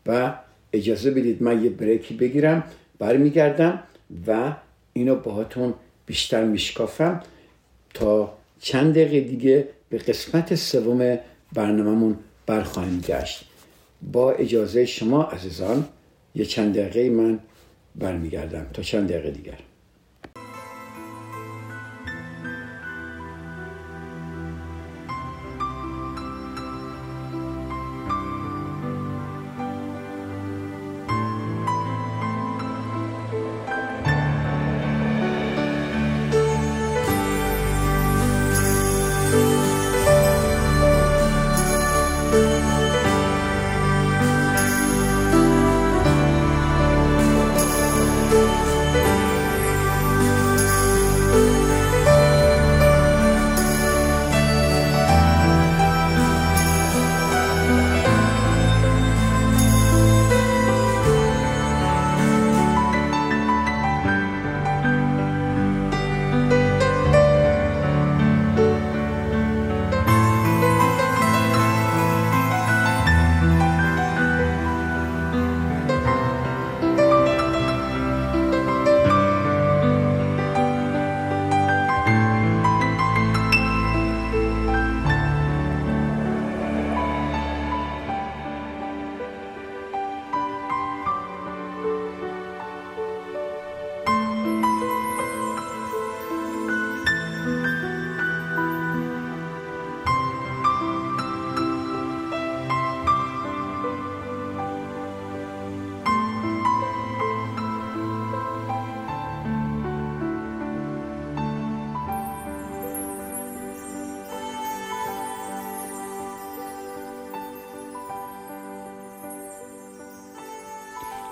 و 0.07 0.35
اجازه 0.73 1.11
بدید 1.11 1.43
من 1.43 1.65
یه 1.65 1.71
بریکی 1.71 2.15
بگیرم 2.15 2.65
برمیگردم 2.99 3.83
و 4.27 4.53
اینو 4.93 5.15
باهاتون 5.15 5.75
بیشتر 6.07 6.45
میشکافم 6.45 7.23
تا 7.95 8.35
چند 8.61 8.95
دقیقه 8.95 9.21
دیگه 9.21 9.69
به 9.89 9.99
قسمت 9.99 10.55
سوم 10.55 11.19
برنامهمون 11.53 12.17
برخواهیم 12.47 13.01
گشت. 13.01 13.45
با 14.03 14.33
اجازه 14.33 14.87
شما 14.87 15.23
عزیزان 15.23 15.89
یه 16.35 16.45
چند 16.45 16.79
دقیقه 16.79 17.11
من 17.11 17.39
برمیگردم 17.95 18.67
تا 18.73 18.83
چند 18.83 19.09
دقیقه 19.09 19.31
دیگر. 19.31 19.59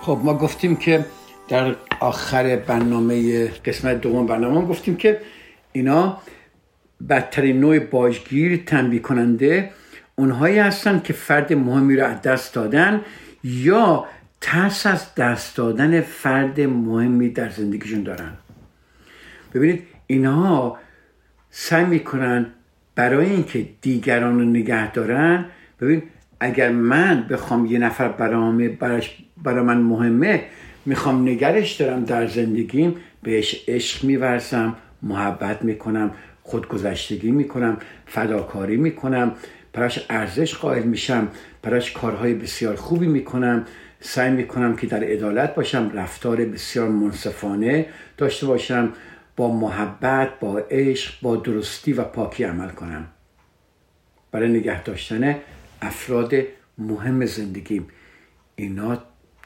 خب 0.06 0.20
ما 0.24 0.34
گفتیم 0.34 0.76
که 0.76 1.04
در 1.48 1.76
آخر 2.00 2.56
برنامه 2.56 3.46
قسمت 3.48 4.00
دوم 4.00 4.26
برنامه 4.26 4.66
گفتیم 4.66 4.96
که 4.96 5.20
اینا 5.72 6.20
بدترین 7.08 7.60
نوع 7.60 7.78
باجگیر 7.78 8.62
تنبیه 8.66 9.00
کننده 9.00 9.70
اونهایی 10.16 10.58
هستن 10.58 11.00
که 11.00 11.12
فرد 11.12 11.52
مهمی 11.52 11.96
رو 11.96 12.06
از 12.06 12.22
دست 12.22 12.54
دادن 12.54 13.00
یا 13.44 14.06
ترس 14.40 14.86
از 14.86 15.14
دست 15.14 15.56
دادن 15.56 16.00
فرد 16.00 16.60
مهمی 16.60 17.28
در 17.28 17.50
زندگیشون 17.50 18.02
دارن. 18.02 18.32
ببینید 19.54 19.82
اینها 20.06 20.78
سعی 21.50 21.84
می‌کنن 21.84 22.46
برای 22.94 23.30
اینکه 23.30 23.68
دیگران 23.80 24.38
رو 24.38 24.44
نگه 24.44 24.92
دارن. 24.92 25.44
ببین 25.80 26.02
اگر 26.40 26.72
من 26.72 27.27
بخوام 27.31 27.66
یه 27.66 27.79
نفر 27.79 28.09
برای, 28.09 28.68
برای 29.42 29.64
من 29.64 29.79
مهمه 29.79 30.44
می‌خوام 30.87 31.29
نگرش 31.29 31.72
دارم 31.72 32.05
در 32.05 32.27
زندگیم 32.27 32.96
بهش 33.22 33.64
عشق 33.68 34.05
میورزم 34.05 34.77
محبت 35.03 35.62
می‌کنم 35.62 36.11
خودگذشتگی 36.42 37.31
می‌کنم 37.31 37.77
فداکاری 38.07 38.77
می‌کنم 38.77 39.33
براش 39.72 40.07
ارزش 40.11 40.55
قائل 40.55 40.83
میشم 40.83 41.29
براش 41.62 41.92
کارهای 41.92 42.35
بسیار 42.35 42.77
خوبی 42.77 43.07
می‌کنم 43.07 43.64
سعی 44.01 44.31
می‌کنم 44.31 44.77
که 44.77 44.87
در 44.87 45.05
عدالت 45.05 45.55
باشم 45.55 45.90
رفتار 45.94 46.37
بسیار 46.37 46.88
منصفانه 46.88 47.87
داشته 48.16 48.46
باشم 48.46 48.92
با 49.37 49.55
محبت 49.55 50.29
با 50.40 50.59
عشق 50.59 51.14
با 51.22 51.37
درستی 51.37 51.92
و 51.92 52.05
پاکی 52.05 52.44
عمل 52.44 52.68
کنم. 52.68 53.07
برای 54.33 54.49
نگه 54.49 54.83
داشتن 54.83 55.37
افراد 55.82 56.34
مهم 56.78 57.26
زندگیم. 57.26 57.88
اینا 58.56 59.02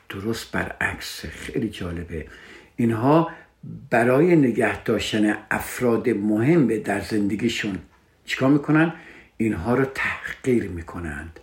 درست 0.08 0.52
برعکس. 0.52 1.26
خیلی 1.26 1.68
جالبه. 1.68 2.26
اینها 2.76 3.30
برای 3.90 4.36
نگه 4.36 4.82
داشتن 4.82 5.36
افراد 5.50 6.08
مهم 6.08 6.78
در 6.78 7.00
زندگیشون. 7.00 7.78
چیکار 8.24 8.50
می‌کنن؟ 8.50 8.92
اینها 9.36 9.74
رو 9.74 9.84
تحقیر 9.84 10.68
می‌کنند. 10.68 11.40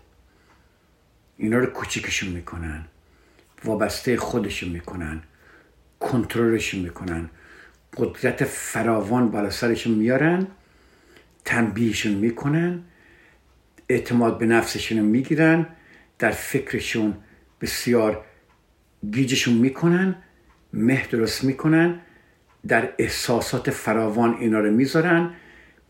اینا 1.37 1.57
رو 1.57 1.65
کوچیکشون 1.65 2.29
می‌کنن. 2.29 2.85
وابسته 3.65 4.17
خودشون 4.17 4.69
می‌کنن. 4.69 5.21
کنترلشون 5.99 6.81
می‌کنن. 6.81 7.29
قدرت 7.97 8.43
فراوان 8.43 9.31
بالا 9.31 9.49
سرشون 9.49 9.93
میارن. 9.93 10.47
تنبیهشون 11.45 12.13
می‌کنن. 12.13 12.83
اعتماد 13.89 14.37
به 14.37 14.45
نفسشون 14.45 14.99
می‌گیرن 14.99 15.67
در 16.19 16.31
فکرشون 16.31 17.17
بسیار 17.61 18.25
گیجشون 19.11 19.53
می‌کنن 19.53 20.15
مه 20.73 21.07
درست 21.11 21.43
می‌کنن 21.43 21.99
در 22.67 22.93
احساسات 22.97 23.69
فراوان 23.71 24.33
اینا 24.33 24.59
رو 24.59 24.71
می‌ذارن 24.71 25.33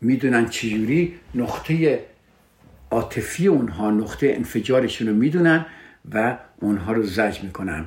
می‌دونن 0.00 0.48
چجوری 0.48 1.18
نقطه 1.34 2.04
عاطفی 2.90 3.46
اونها 3.46 3.90
نقطه 3.90 4.32
انفجارشون 4.36 5.08
رو 5.08 5.14
می‌دونن 5.14 5.66
و 6.12 6.38
اونها 6.56 6.92
رو 6.92 7.02
زج 7.02 7.42
می‌کنن. 7.42 7.86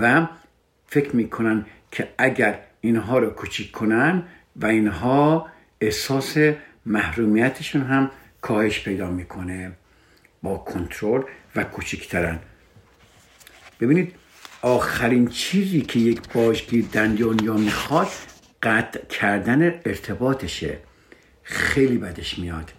و 0.00 0.28
فکر 0.86 1.16
می‌کنن 1.16 1.66
که 1.90 2.08
اگر 2.18 2.60
اینها 2.80 3.18
رو 3.18 3.30
کوچیک 3.30 3.70
کنن 3.70 4.22
و 4.56 4.66
اینها 4.66 5.48
احساس 5.80 6.36
محرومیتشون 6.86 7.82
هم 7.82 8.10
کاهش 8.40 8.80
پیدا 8.80 9.10
می‌کنه 9.10 9.72
با 10.42 10.58
کنترل 10.58 11.22
و 11.56 11.64
کوچکترن. 11.64 12.38
ببینید 13.80 14.14
آخرین 14.62 15.28
چیزی 15.28 15.80
که 15.80 15.98
یک 16.00 16.32
باجگیر 16.32 16.84
در 16.92 17.06
دنیا 17.06 17.54
می‌خواد 17.54 18.08
قطع 18.62 19.06
کردن 19.06 19.62
ارتباطشه. 19.62 20.78
خیلی 21.42 21.98
بدش 21.98 22.38
میاد. 22.38 22.72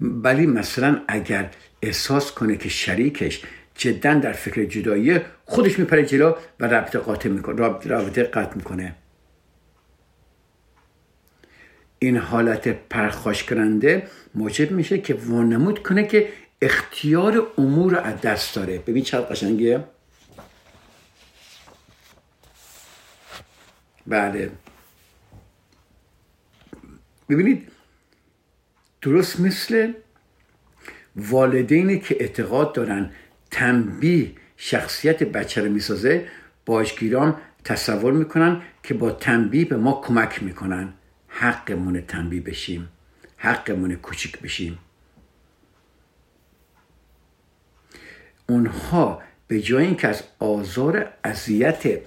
ولی 0.00 0.46
مثلا 0.46 1.02
اگر 1.08 1.50
احساس 1.82 2.32
کنه 2.32 2.56
که 2.56 2.68
شریکش 2.68 3.42
جدا 3.74 4.14
در 4.14 4.32
فکر 4.32 4.64
جدایی 4.64 5.20
خودش 5.44 5.78
میپره 5.78 6.06
جلو 6.06 6.34
و 6.60 6.66
رابطه 6.66 6.98
قاطع 6.98 7.28
می‌کنه 7.28 7.56
رابطه 7.84 8.22
قطع 8.22 8.56
می‌کنه. 8.56 8.94
این 12.06 12.16
حالت 12.16 12.68
پرخاش 12.68 13.44
کننده 13.44 14.08
موجب 14.34 14.70
میشه 14.70 14.98
که 14.98 15.14
وانمود 15.14 15.82
کنه 15.82 16.06
که 16.06 16.28
اختیار 16.62 17.46
امور 17.58 17.92
رو 17.92 17.98
از 17.98 18.20
دست 18.20 18.54
داره. 18.54 18.78
ببین 18.78 19.04
چقدر 19.04 19.26
قشنگه؟ 19.26 19.84
بله. 24.06 24.50
ببینید 27.28 27.68
درست 29.02 29.40
مثل 29.40 29.92
والدینی 31.16 31.98
که 31.98 32.16
اعتقاد 32.20 32.72
دارن 32.72 33.10
تنبیه 33.50 34.32
شخصیت 34.56 35.22
بچه 35.22 35.62
رو 35.62 35.72
می‌سازه 35.72 36.28
باشگیران 36.66 37.36
تصور 37.64 38.12
می‌کنن 38.12 38.62
که 38.82 38.94
با 38.94 39.10
تنبیه 39.10 39.64
به 39.64 39.76
ما 39.76 40.00
کمک 40.04 40.42
می‌کنن. 40.42 40.92
حقمون 41.36 42.00
تنبیه 42.00 42.40
بشیم 42.40 42.88
حقمون 43.36 43.94
کوچیک 43.96 44.38
بشیم. 44.38 44.78
اونها 48.48 49.22
به 49.48 49.60
جای 49.60 49.84
اینکه 49.84 50.08
از 50.08 50.22
آزار 50.38 51.08
اذیت 51.24 52.00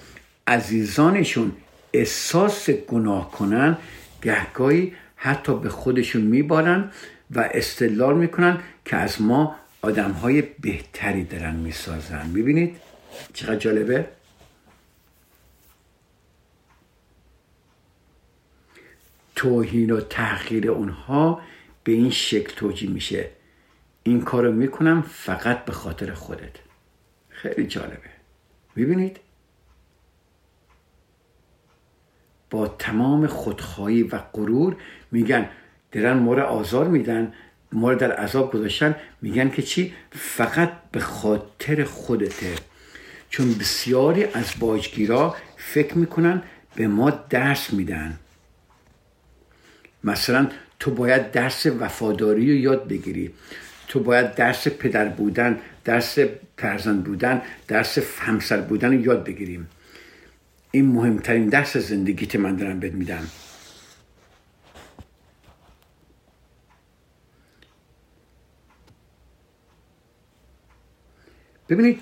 عزیزانشون 0.48 1.52
احساس 1.94 2.70
گناه 2.70 3.32
کنن 3.32 3.78
گهگاهی 4.22 4.94
حتی 5.16 5.60
به 5.60 5.70
خودشون 5.70 6.22
میبارن 6.22 6.92
و 7.32 7.50
استدلال 7.54 8.18
می‌کنن 8.18 8.60
که 8.86 8.96
از 8.96 9.22
ما 9.22 9.56
آدم 9.82 10.12
های 10.12 10.42
بهتری 10.42 11.24
دارن 11.24 11.56
می‌سازن. 11.56 12.28
می‌بینید 12.28 12.76
چقدر 13.34 13.56
جالبه؟ 13.56 14.17
توهین 19.38 19.92
و 19.92 20.02
تحقیر 20.02 20.72
اونها 20.72 21.42
به 21.84 21.92
این 21.92 22.10
شکل 22.10 22.56
توجیه 22.56 22.90
میشه. 22.90 23.30
این 24.04 24.22
کارو 24.22 24.52
می‌کنم 24.52 25.02
فقط 25.02 25.66
به 25.66 25.72
خاطر 25.72 26.14
خودت. 26.14 26.56
خیلی 27.30 27.68
جالبه. 27.68 28.10
می‌بینید؟ 28.76 29.20
با 32.50 32.68
تمام 32.68 33.28
خودخواهی 33.28 34.04
و 34.04 34.18
غرور 34.18 34.76
میگن 35.12 35.50
درن 35.92 36.18
ما 36.18 36.42
آزار 36.42 36.88
میدن 36.88 37.34
ما 37.72 37.94
در 37.94 38.12
عذاب 38.12 38.54
گذاشتن 38.54 38.96
میگن 39.22 39.50
که 39.50 39.62
چی؟ 39.62 39.94
فقط 40.12 40.72
به 40.92 41.00
خاطر 41.00 41.84
خودته. 41.84 42.56
چون 43.30 43.54
بسیاری 43.54 44.24
از 44.24 44.54
باجگیرا 44.60 45.36
فکر 45.58 45.98
می‌کنن 45.98 46.44
به 46.76 46.88
ما 46.88 47.10
درس 47.10 47.74
میدن. 47.74 48.20
مثلا 50.04 50.48
تو 50.80 50.92
باید 50.92 51.32
درس 51.32 51.66
وفاداری 51.66 52.52
رو 52.52 52.58
یاد 52.58 52.88
بگیری. 52.88 53.34
تو 53.88 54.00
باید 54.00 54.36
درس 54.36 54.68
پدر 54.68 55.08
بودن 55.10 55.60
درس 55.86 56.20
فرزند 56.58 57.04
بودن 57.04 57.42
درس 57.68 57.98
همسر 58.20 58.62
بودن 58.62 58.88
رو 58.88 59.02
یاد 59.02 59.24
بگیریم 59.24 59.68
این 60.72 60.86
مهمترین 60.86 61.50
درس 61.50 61.78
زندگیت 61.78 62.36
من 62.36 62.56
دارم 62.56 62.80
بهت 62.80 62.94
میدم. 62.94 63.28
ببینید 71.70 72.02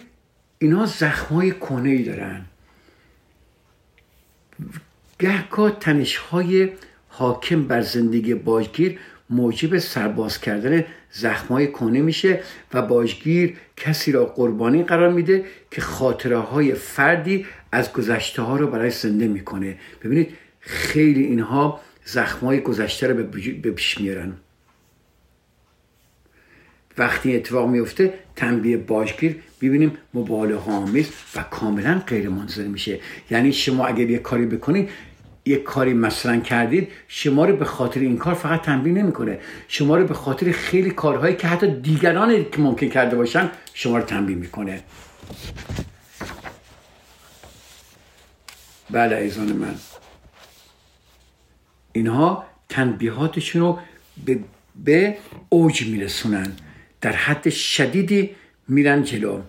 اینا 0.59 0.85
زخمای 0.85 1.51
کنه 1.51 1.89
ای 1.89 2.03
دارن. 2.03 2.45
گهگاه 5.19 5.79
تنشهای 5.79 6.69
حاکم 7.17 7.63
بر 7.63 7.81
زندگی 7.81 8.33
باجگیر 8.33 8.99
موجب 9.29 9.77
سرباز 9.77 10.41
کردن 10.41 10.85
زخمای 11.11 11.67
کنه 11.67 12.01
میشه 12.01 12.39
و 12.73 12.81
باجگیر 12.81 13.55
کسی 13.77 14.11
را 14.11 14.25
قربانی 14.25 14.83
قرار 14.83 15.09
میده 15.09 15.45
که 15.71 15.81
خاطره 15.81 16.37
های 16.37 16.73
فردی 16.73 17.45
از 17.71 17.93
گذشته 17.93 18.41
ها 18.41 18.57
رو 18.57 18.67
برای 18.67 18.89
زنده 18.89 19.27
می‌کنه. 19.27 19.77
ببینید 20.03 20.29
خیلی 20.59 21.23
اینها 21.23 21.81
زخمای 22.05 22.59
گذشته 22.59 23.07
رو 23.07 23.23
به 23.61 23.71
پیش 23.71 24.01
میارن. 24.01 24.33
وقتی 26.97 27.35
اتفاق 27.35 27.69
میفته 27.69 28.13
تنبیه 28.35 28.77
باجگیر 28.77 29.35
ببینیم 29.61 29.91
مبالغه 30.13 30.71
آمیز 30.71 31.09
و 31.35 31.43
کاملا 31.43 32.01
غیر 32.07 32.29
منظر 32.29 32.63
میشه. 32.63 32.99
یعنی 33.31 33.53
شما 33.53 33.85
اگر 33.85 34.09
یه 34.09 34.17
کاری 34.17 34.45
بکنید 34.45 34.89
یک 35.45 35.63
کاری 35.63 35.93
مثلا 35.93 36.39
کردید 36.39 36.91
شما 37.07 37.45
رو 37.45 37.55
به 37.55 37.65
خاطر 37.65 37.99
این 37.99 38.17
کار 38.17 38.33
فقط 38.33 38.61
تنبیه 38.61 38.93
نمی‌کنه. 38.93 39.39
شما 39.67 39.97
رو 39.97 40.07
به 40.07 40.13
خاطر 40.13 40.51
خیلی 40.51 40.91
کارهایی 40.91 41.35
که 41.35 41.47
حتی 41.47 41.67
دیگران 41.67 42.49
که 42.51 42.61
ممکن 42.61 42.89
کرده 42.89 43.15
باشن 43.15 43.51
شما 43.73 43.97
رو 43.97 44.03
تنبیه 44.03 44.35
می‌کنه. 44.35 44.83
بله 48.89 49.15
ایزان 49.15 49.53
من. 49.53 49.75
اینها 51.93 52.45
تنبیهاتشون 52.69 53.61
رو 53.61 53.79
به, 54.25 54.39
به 54.75 55.17
اوج 55.49 55.87
میرسونن. 55.87 56.53
در 57.01 57.11
حد 57.11 57.49
شدیدی 57.49 58.35
میرن 58.67 59.03
جلو. 59.03 59.41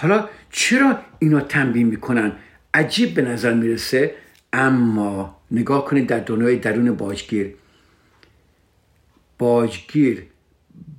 حالا 0.00 0.28
چرا 0.50 0.98
اینا 1.18 1.40
تنبیه 1.40 1.84
می‌کنن؟ 1.84 2.32
عجیب 2.74 3.14
به 3.14 3.22
نظر 3.22 3.54
می‌رسه. 3.54 4.14
اما 4.52 5.36
نگاه 5.50 5.84
کنید 5.84 6.06
در 6.06 6.18
دنیای 6.18 6.56
درون 6.56 6.96
باجگیر. 6.96 7.54
باجگیر 9.38 10.22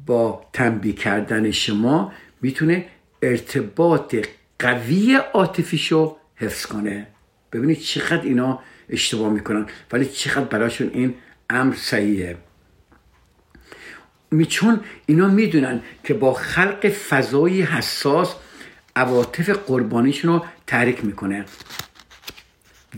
با 0.06 0.46
تنبیه 0.54 0.94
کردن 0.94 1.52
شما 1.52 2.14
می‌تونه 2.42 2.86
ارتباط 3.22 4.16
قوی 4.60 5.20
عاطفیشو 5.34 6.18
حفظ 6.36 6.66
کنه. 6.66 7.08
ببینید 7.52 7.80
چقدر 7.80 8.22
اینا 8.22 8.60
اشتباه 8.90 9.34
می‌کنن. 9.34 9.66
ولی 9.92 10.06
چقدر 10.06 10.46
براشون 10.46 10.92
این 10.94 11.14
امر 11.50 11.76
صحیحه. 11.76 12.38
چون 14.48 14.80
اینا 15.06 15.28
می‌دونن 15.28 15.82
که 16.04 16.14
با 16.14 16.34
خلق 16.34 16.90
فضایی 16.90 17.62
حساس 17.62 18.36
عواطف 18.96 19.50
قربانیشون 19.50 20.34
رو 20.34 20.46
تحریک 20.68 21.06
می‌کنه. 21.06 21.46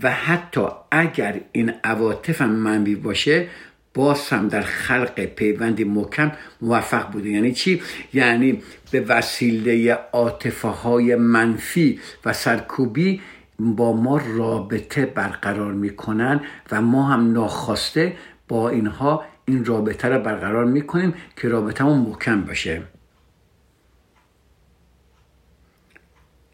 و 0.03 0.11
حتی 0.11 0.61
اگر 0.91 1.41
این 1.51 1.73
عواطف 1.83 2.41
هم 2.41 2.49
منبی 2.49 2.95
باشه 2.95 3.47
باز 3.93 4.29
هم 4.29 4.47
در 4.47 4.61
خلق 4.61 5.25
پیوندی 5.25 5.83
محکم 5.83 6.31
موفق 6.61 7.11
بوده. 7.11 7.29
یعنی 7.29 7.53
چی؟ 7.53 7.81
یعنی 8.13 8.61
به 8.91 9.01
وسیله 9.01 9.93
عاطفه 9.93 10.67
های 10.67 11.15
منفی 11.15 11.99
و 12.25 12.33
سرکوبی 12.33 13.21
با 13.59 13.93
ما 13.93 14.21
رابطه 14.35 15.05
برقرار 15.05 15.73
می‌کنن 15.73 16.41
و 16.71 16.81
ما 16.81 17.03
هم 17.03 17.33
ناخواسته 17.33 18.17
با 18.47 18.69
اینها 18.69 19.25
این 19.45 19.65
رابطه 19.65 20.07
رو 20.07 20.19
برقرار 20.19 20.65
می‌کنیم 20.65 21.13
که 21.35 21.47
رابطه 21.47 21.83
محکم 21.83 22.41
باشه. 22.41 22.81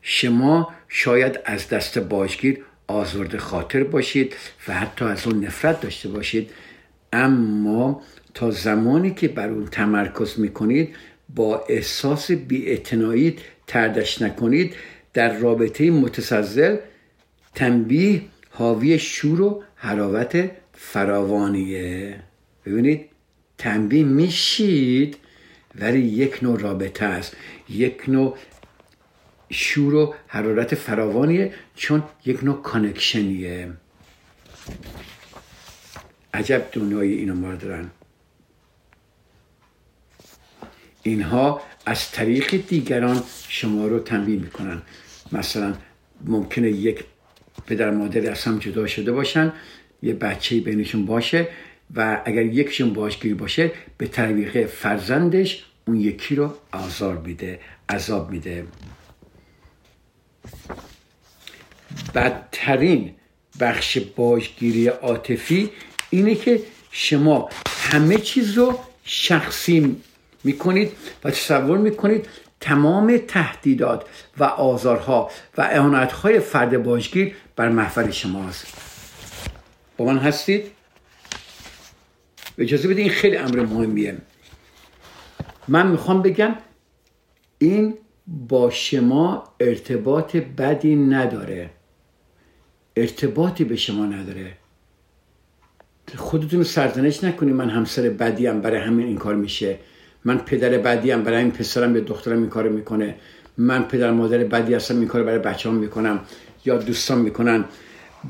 شما 0.02 0.74
شاید 0.88 1.39
از 1.45 1.70
دست 1.70 2.00
باجگیر 2.00 2.60
آزرد 2.88 3.38
خاطر 3.38 3.84
باشید 3.84 4.36
و 4.68 4.74
حتی 4.74 5.06
از 5.06 5.28
اون 5.28 5.45
نفرت 5.45 5.82
داشته 5.82 6.10
باشید. 6.10 6.50
اما 7.14 8.02
تا 8.34 8.52
زمانی 8.52 9.14
که 9.14 9.28
بر 9.28 9.50
اون 9.50 9.66
تمرکز 9.66 10.39
می‌کنید 10.39 10.95
با 11.36 11.66
احساس 11.70 12.32
بیاعتنایی 12.32 13.36
تردش 13.68 14.22
نکنید. 14.22 14.76
در 15.14 15.38
رابطه 15.38 15.91
متسزل 15.91 16.78
تنبیه 17.56 18.22
حاوی 18.50 19.00
شور 19.00 19.41
و 19.41 19.64
حراوت 19.76 20.52
فراوانیه. 20.74 22.20
ببینید 22.66 23.06
تنبیه 23.58 24.04
میشید 24.04 25.18
ولی 25.76 26.00
یک 26.00 26.43
نوع 26.43 26.60
رابطه 26.60 27.06
است. 27.06 27.36
یک 27.70 28.04
نوع 28.08 28.38
شور 29.50 29.93
و 29.93 30.16
حرارت 30.28 30.76
فراوانیه 30.76 31.54
چون 31.76 32.04
یک 32.26 32.43
نوع 32.43 32.62
کانکشنیه. 32.62 33.74
عجب 36.34 36.66
دنیای 36.72 37.14
اینو 37.14 37.36
ما 37.36 37.56
دارن. 37.56 37.89
اینها 41.04 41.62
از 41.86 42.12
طریق 42.12 42.68
دیگران 42.68 43.24
شما 43.47 43.88
رو 43.88 44.00
تنبیه 44.00 44.39
می‌کنن. 44.39 44.82
مثلا 45.32 45.74
ممکنه 46.26 46.70
یک 46.70 47.04
پدر 47.68 47.91
مادر 47.91 48.32
از 48.32 48.43
هم 48.43 48.60
جدا 48.60 48.88
شده 48.88 49.12
باشن 49.12 49.54
یه 50.02 50.14
بچه 50.14 50.60
بینشون 50.60 51.06
باشه 51.06 51.47
و 51.95 52.22
اگر 52.26 52.41
یکشون 52.41 52.93
باشگیری 52.93 53.34
باشه 53.34 53.72
به 53.97 54.08
طریق 54.08 54.66
فرزندش 54.66 55.66
اون 55.88 55.97
یکی 55.97 56.36
رو 56.36 56.54
آزار 56.72 57.18
میده 57.18 57.60
عذاب 57.89 58.32
میده. 58.32 58.66
بدترین 62.16 63.16
بخش 63.60 63.97
باجگیری 64.16 64.88
عاطفی 64.88 65.72
اینه 66.10 66.36
که 66.36 66.62
شما 66.91 67.50
همه 67.68 68.18
چیز 68.18 68.58
رو 68.58 68.80
شخصی 69.04 69.95
می‌کنید 70.43 70.91
و 71.24 71.32
تصور 71.32 71.78
می‌کنید 71.78 72.28
تمام 72.60 73.18
تهدیدات 73.28 74.06
و 74.38 74.43
آزارها 74.43 75.32
و 75.58 75.62
اعانتهای 75.62 76.39
فرد 76.39 76.84
باجگیر 76.84 77.36
بر 77.56 77.70
محفل 77.70 78.12
شماست 78.12 78.68
با 79.97 80.06
من 80.06 80.18
هستید؟ 80.18 80.72
اجازه 82.58 82.88
بدید 82.88 82.97
این 82.97 83.10
خیلی 83.10 83.38
امر 83.38 83.60
مهمیه 83.60 84.18
من 85.68 85.88
می‌خوام 85.88 86.22
بگم 86.22 86.56
این 87.58 87.97
با 88.47 88.69
شما 88.69 89.43
ارتباط 89.59 90.36
بدی 90.36 90.95
نداره. 90.95 91.69
ارتباطی 92.95 93.63
به 93.63 93.75
شما 93.75 94.05
نداره. 94.05 94.53
خودتون 96.15 96.63
سرزنش 96.63 97.23
نکنید 97.23 97.55
من 97.55 97.69
همسر 97.69 98.09
بدی 98.09 98.47
هم 98.47 98.61
برای 98.61 98.82
همین 98.82 99.07
این 99.07 99.17
کار 99.17 99.36
میشه. 99.36 99.77
من 100.25 100.38
پدر 100.38 100.77
بدی 100.77 101.11
هم 101.11 101.23
برای 101.23 101.38
این 101.38 101.51
پسرم 101.51 101.93
به 101.93 102.01
دخترم 102.01 102.38
این 102.38 102.49
کار 102.49 102.69
می‌کنه. 102.69 103.15
من 103.57 103.84
پدر 103.84 104.11
مادر 104.11 104.38
بدی 104.38 104.73
هستم 104.73 104.99
این 104.99 105.07
کار 105.07 105.23
برای 105.23 105.39
بچه 105.39 105.69
هم 105.69 105.75
می‌کنم 105.75 106.19
یا 106.65 106.77
دوستان 106.77 107.19
می‌کنن. 107.19 107.65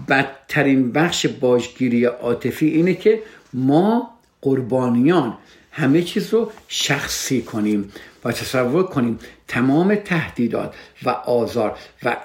بدترین 0.10 0.92
بخش 0.92 1.28
باجگیری 1.28 2.06
عاطفی 2.06 2.68
اینه 2.68 2.94
که 2.94 3.22
ما 3.54 4.20
قربانیان 4.42 5.38
همه 5.80 6.02
چیز 6.02 6.34
رو 6.34 6.52
شخصی 6.68 7.42
کنیم 7.42 7.92
و 8.26 8.32
تصور 8.32 8.84
کنیم 8.84 9.20
تمام 9.48 9.96
تهدیدات 9.96 10.76
و 11.04 11.10
آزار 11.10 11.78
و 12.04 12.18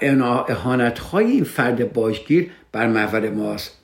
اهانت 0.48 0.98
های 0.98 1.24
این 1.24 1.44
فرد 1.44 1.92
باجگیر 1.92 2.50
بر 2.72 2.86
محور 2.86 3.30
ماست. 3.30 3.78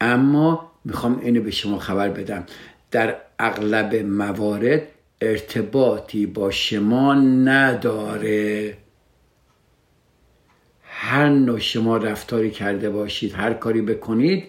اما 0.00 0.72
می‌خوام 0.84 1.20
اینو 1.22 1.42
به 1.42 1.50
شما 1.50 1.78
خبر 1.78 2.08
بدم. 2.08 2.46
در 2.90 3.16
اغلب 3.38 3.94
موارد 3.94 4.82
ارتباطی 5.20 6.26
با 6.26 6.50
شما 6.50 7.14
نداره. 7.14 8.76
هر 10.82 11.28
نوع 11.28 11.58
شما 11.58 11.96
رفتاری 11.96 12.50
کرده 12.50 12.90
باشید 12.90 13.32
هر 13.32 13.52
کاری 13.52 13.82
بکنید 13.82 14.44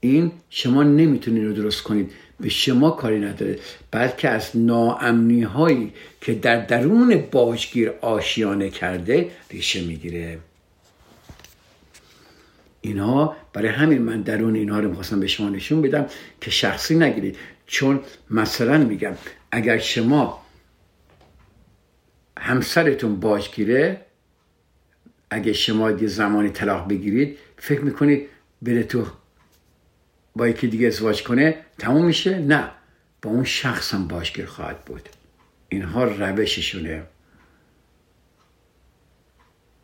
این 0.00 0.32
شما 0.50 0.82
نمی‌تونید 0.82 1.44
رو 1.44 1.52
درست 1.52 1.82
کنید. 1.82 2.12
به 2.40 2.48
شما 2.48 2.90
کاری 2.90 3.20
نداره 3.20 3.58
بلکه 3.90 4.28
از 4.28 4.50
ناامنی 4.54 5.42
هایی 5.42 5.92
که 6.20 6.34
در 6.34 6.66
درون 6.66 7.24
باجگیر 7.30 7.92
آشیانه 8.00 8.70
کرده 8.70 9.30
ریشه 9.50 9.82
می‌گیره. 9.82 10.38
اینها 12.80 13.36
برای 13.52 13.68
همین 13.68 14.02
من 14.02 14.22
درون 14.22 14.54
اینها 14.54 14.80
رو 14.80 14.88
می‌خواستم 14.88 15.20
به 15.20 15.26
شما 15.26 15.48
نشون 15.48 15.82
بدم 15.82 16.06
که 16.40 16.50
شخصی 16.50 16.98
نگیرید. 16.98 17.36
چون 17.66 18.00
مثلا 18.30 18.78
میگم 18.78 19.12
اگر 19.50 19.78
شما 19.78 20.42
همسرتون 22.38 23.20
باجگیره 23.20 24.00
اگه 25.30 25.52
شما 25.52 25.90
یه 25.90 26.06
زمانی 26.06 26.48
طلاق 26.48 26.88
بگیرید 26.88 27.38
فکر 27.56 27.80
می‌کنید 27.80 28.28
بره 28.62 28.82
تو 28.82 29.06
با 30.36 30.48
یکی 30.48 30.68
دیگه 30.68 30.86
ازدواج 30.86 31.22
کنه 31.22 31.56
تموم 31.78 32.04
میشه؟ 32.04 32.38
نه. 32.38 32.70
با 33.22 33.30
اون 33.30 33.44
شخص 33.44 33.94
هم 33.94 34.08
باشگیر 34.08 34.46
خواهد 34.46 34.84
بود. 34.84 35.08
اینها 35.68 36.04
روششونه. 36.04 37.02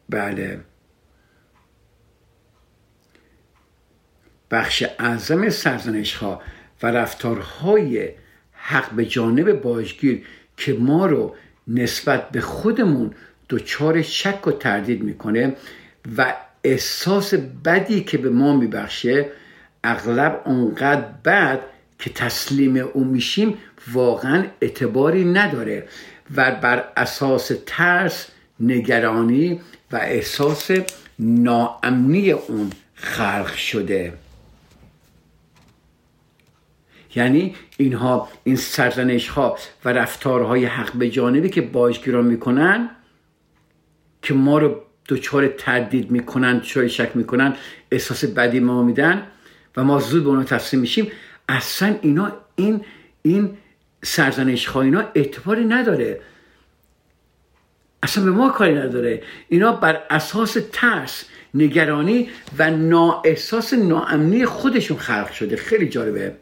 بله. 0.09 0.61
بخش 4.50 4.84
اعظم 4.98 5.48
سرزنش 5.48 6.14
ها 6.14 6.42
و 6.82 6.86
رفتارهای 6.86 8.11
حق 8.53 8.90
به 8.90 9.07
جانب 9.07 9.53
باجگیر 9.53 10.26
که 10.57 10.72
ما 10.72 11.07
رو 11.07 11.36
نسبت 11.68 12.30
به 12.30 12.40
خودمون 12.40 13.14
دچار 13.48 14.03
شک 14.03 14.46
و 14.46 14.53
تردید 14.53 15.03
می‌کنه 15.03 15.57
و 16.16 16.34
احساس 16.64 17.34
بدی 17.34 18.05
که 18.05 18.18
به 18.18 18.30
ما 18.30 18.57
میبخشه 18.57 19.32
اغلب 19.84 20.42
اونقدر 20.44 21.04
بد 21.24 21.60
که 21.98 22.10
تسلیم 22.10 22.76
او 22.76 23.04
میشیم 23.04 23.58
واقعا 23.92 24.44
اعتباری 24.60 25.24
نداره 25.24 25.88
و 26.36 26.50
بر 26.50 26.84
اساس 26.96 27.52
ترس 27.66 28.26
نگرانی 28.60 29.60
و 29.92 29.96
احساس 29.96 30.70
ناامنی 31.18 32.30
اون 32.30 32.70
خلق 32.94 33.54
شده. 33.54 34.12
یعنی 37.14 37.54
اینها 37.76 38.28
این 38.44 38.56
سرزنش 38.56 39.28
ها 39.28 39.58
و 39.84 39.88
رفتارهای 39.88 40.64
حق 40.64 40.92
به 40.92 41.10
جانبی 41.10 41.48
که 41.48 41.60
باجگیران 41.60 42.24
می‌کنن 42.26 42.90
که 44.22 44.34
ما 44.34 44.58
رو 44.58 44.80
دچار 45.08 45.46
تردید 45.46 46.10
می‌کنن 46.10 46.58
دچار 46.58 46.88
شک 46.88 47.10
می‌کنن 47.14 47.56
احساس 47.90 48.24
بدی 48.24 48.60
ما 48.60 48.82
میدن 48.82 49.26
و 49.76 49.84
ما 49.84 49.98
زود 50.00 50.24
به 50.24 50.28
اونا 50.28 50.44
تسلیم 50.44 50.80
میشیم 50.80 51.12
اصلا 51.48 51.98
اینا 52.02 52.32
این 52.56 52.84
این 53.22 53.58
سرزنش 54.04 54.76
اینا 54.76 55.04
اعتباری 55.14 55.64
نداره. 55.64 56.20
اصلا 58.02 58.24
به 58.24 58.30
ما 58.30 58.50
کاری 58.50 58.74
نداره. 58.74 59.22
اینا 59.48 59.72
بر 59.72 60.02
اساس 60.10 60.56
ترس 60.72 61.24
نگرانی 61.54 62.30
و 62.58 62.70
احساس 63.24 63.74
ناامنی 63.74 64.46
خودشون 64.46 64.96
خلق 64.96 65.32
شده. 65.32 65.56
خیلی 65.56 65.88
جالبه. 65.88 66.36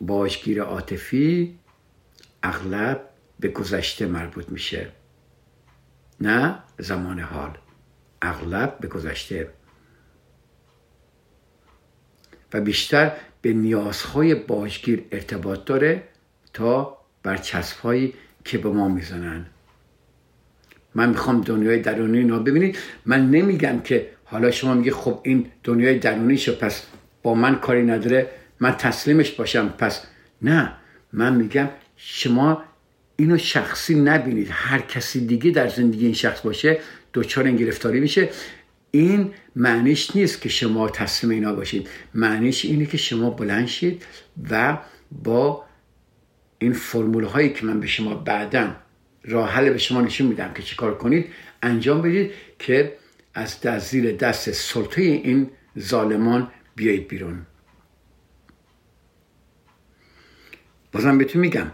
باشگیر 0.00 0.62
عاطفی 0.62 1.58
اغلب 2.42 3.08
به 3.40 3.48
گذشته 3.48 4.06
مربوط 4.06 4.48
میشه. 4.48 4.92
نه؟ 6.20 6.58
زمان 6.78 7.20
حال. 7.20 7.58
اغلب 8.22 8.78
به 8.80 8.88
گذشته. 8.88 9.50
و 12.54 12.60
بیشتر 12.60 13.12
به 13.42 13.52
نیازهای 13.52 14.34
باشگیر 14.34 15.02
ارتباط 15.12 15.64
داره 15.64 16.02
تا 16.52 16.98
بر 17.22 17.40
هایی 17.82 18.14
که 18.44 18.58
به 18.58 18.68
ما 18.68 18.88
می‌زنن. 18.88 19.46
من 20.94 21.08
می‌خوام 21.08 21.40
دنیای 21.40 21.78
درونی 21.78 22.18
اینا 22.18 22.38
ببینید. 22.38 22.78
من 23.06 23.30
نمیگم 23.30 23.80
که 23.80 24.08
حالا 24.24 24.50
شما 24.50 24.74
میگه 24.74 24.90
خب 24.90 25.20
این 25.22 25.46
دنیای 25.64 25.98
درونی 25.98 26.38
شو 26.38 26.56
پس 26.56 26.82
با 27.22 27.34
من 27.34 27.54
کاری 27.54 27.82
نداره 27.82 28.30
من 28.60 28.72
تسلیمش 28.72 29.30
باشم 29.30 29.68
پس 29.68 30.02
نه. 30.42 30.72
من 31.12 31.34
میگم 31.34 31.68
شما 31.96 32.62
اینو 33.16 33.38
شخصی 33.38 33.94
نبینید. 33.94 34.48
هر 34.50 34.78
کسی 34.78 35.26
دیگه 35.26 35.50
در 35.50 35.68
زندگی 35.68 36.04
این 36.04 36.14
شخص 36.14 36.40
باشه 36.40 36.78
دچار 37.14 37.44
این 37.44 37.56
گرفتاری 37.56 38.00
میشه. 38.00 38.28
این 38.94 39.30
معنیش 39.56 40.16
نیست 40.16 40.40
که 40.40 40.48
شما 40.48 40.88
تسلیم 40.88 41.32
اینا 41.32 41.52
باشید. 41.54 41.88
معنیش 42.14 42.64
اینه 42.64 42.86
که 42.86 42.96
شما 42.96 43.30
بلند 43.30 43.66
شید 43.66 44.06
و 44.50 44.78
با 45.12 45.64
این 46.58 46.72
فرمول 46.72 47.24
هایی 47.24 47.52
که 47.52 47.66
من 47.66 47.80
به 47.80 47.86
شما 47.86 48.14
بعدا 48.14 48.76
راه 49.24 49.50
حل 49.50 49.70
به 49.70 49.78
شما 49.78 50.00
نشون 50.00 50.26
میدم 50.26 50.52
که 50.52 50.62
چیکار 50.62 50.98
کنید 50.98 51.26
انجام 51.62 52.02
بدید 52.02 52.30
که 52.58 52.96
از 53.34 53.60
زیر 53.78 54.16
دست 54.16 54.50
سلطه 54.50 55.02
این 55.02 55.50
ظالمان 55.78 56.50
بیایید 56.76 57.08
بیرون. 57.08 57.46
بازم 60.92 61.18
بهتون 61.18 61.40
میگم 61.40 61.66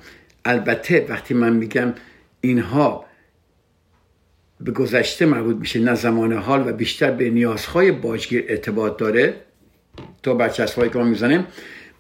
البته 0.45 1.07
وقتی 1.09 1.35
من 1.35 1.53
میگم 1.53 1.95
اینها 2.41 3.10
به 4.61 4.73
گذشته 4.73 5.27
مربوط 5.27 5.57
میشه 5.57 5.81
نه 5.81 5.95
زمان 5.95 6.33
حال 6.33 6.69
و 6.69 6.73
بیشتر 6.73 7.11
به 7.11 7.31
نیازهای 7.31 7.93
باجگیر 7.93 8.45
ارتباط 8.49 8.97
داره. 8.97 9.35
تا 10.23 10.35
برچسبهایی 10.35 10.91
که 10.93 10.99
ما 10.99 11.05
می‌زنیم 11.05 11.47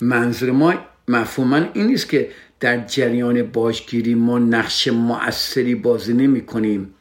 منظور 0.01 0.51
ما 0.51 0.75
مفهوما 1.09 1.57
این 1.75 1.87
نیست 1.87 2.09
که 2.09 2.31
در 2.61 2.87
جریان 2.87 3.43
باجگیری 3.43 4.15
ما 4.15 4.39
نقش 4.39 4.89
مؤثری 4.89 5.75
بازی 5.75 6.15
نمی 6.15 6.41
کنیم 6.41 6.95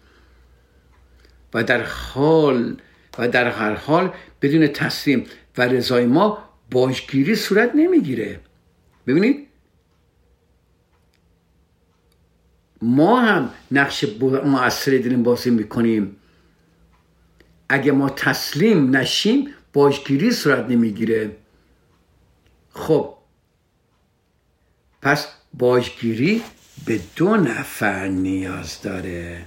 و 1.53 1.63
در 1.63 1.81
حال 1.83 2.77
و 3.17 3.27
در 3.27 3.49
هر 3.49 3.73
حال 3.73 4.11
بدون 4.41 4.67
تسلیم 4.67 5.25
و 5.57 5.61
رضای 5.61 6.05
ما 6.05 6.37
باجگیری 6.71 7.35
صورت 7.35 7.71
نمی‌گیره. 7.75 8.39
ببینید 9.07 9.48
ما 12.81 13.21
هم 13.21 13.49
نقش 13.71 14.05
مؤثری 14.45 14.99
داریم 14.99 15.23
بازی 15.23 15.49
می‌کنیم. 15.49 16.15
اگه 17.69 17.91
ما 17.91 18.09
تسلیم 18.09 18.95
نشیم 18.95 19.53
باجگیری 19.73 20.31
صورت 20.31 20.65
نمی‌گیره. 20.69 21.35
خب. 22.73 23.13
پس 25.01 25.27
باجگیری 25.53 26.43
به 26.85 26.99
دو 27.15 27.35
نفر 27.35 28.07
نیاز 28.07 28.81
داره. 28.81 29.45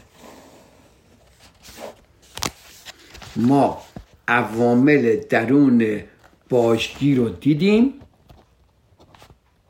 ما 3.37 3.83
عوامل 4.29 5.17
درون 5.31 6.03
باجگیر 6.49 7.19
رو 7.19 7.29
دیدیم. 7.29 7.95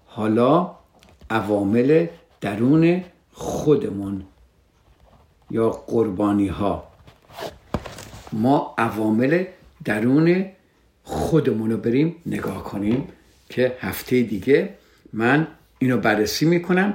حالا 0.06 0.74
عوامل 1.30 2.06
درون 2.40 3.04
خودمون 3.42 4.22
یا 5.50 5.70
قربانی 5.70 6.48
ها 6.48 6.88
ما 8.32 8.74
عوامل 8.78 9.44
درون 9.84 10.46
خودمون 11.04 11.70
رو 11.70 11.76
بریم 11.76 12.16
نگاه 12.26 12.64
کنیم 12.64 13.08
که 13.48 13.76
هفته 13.80 14.22
دیگه 14.22 14.74
من 15.12 15.46
اینو 15.78 15.96
بررسی 15.96 16.46
می‌کنم 16.46 16.94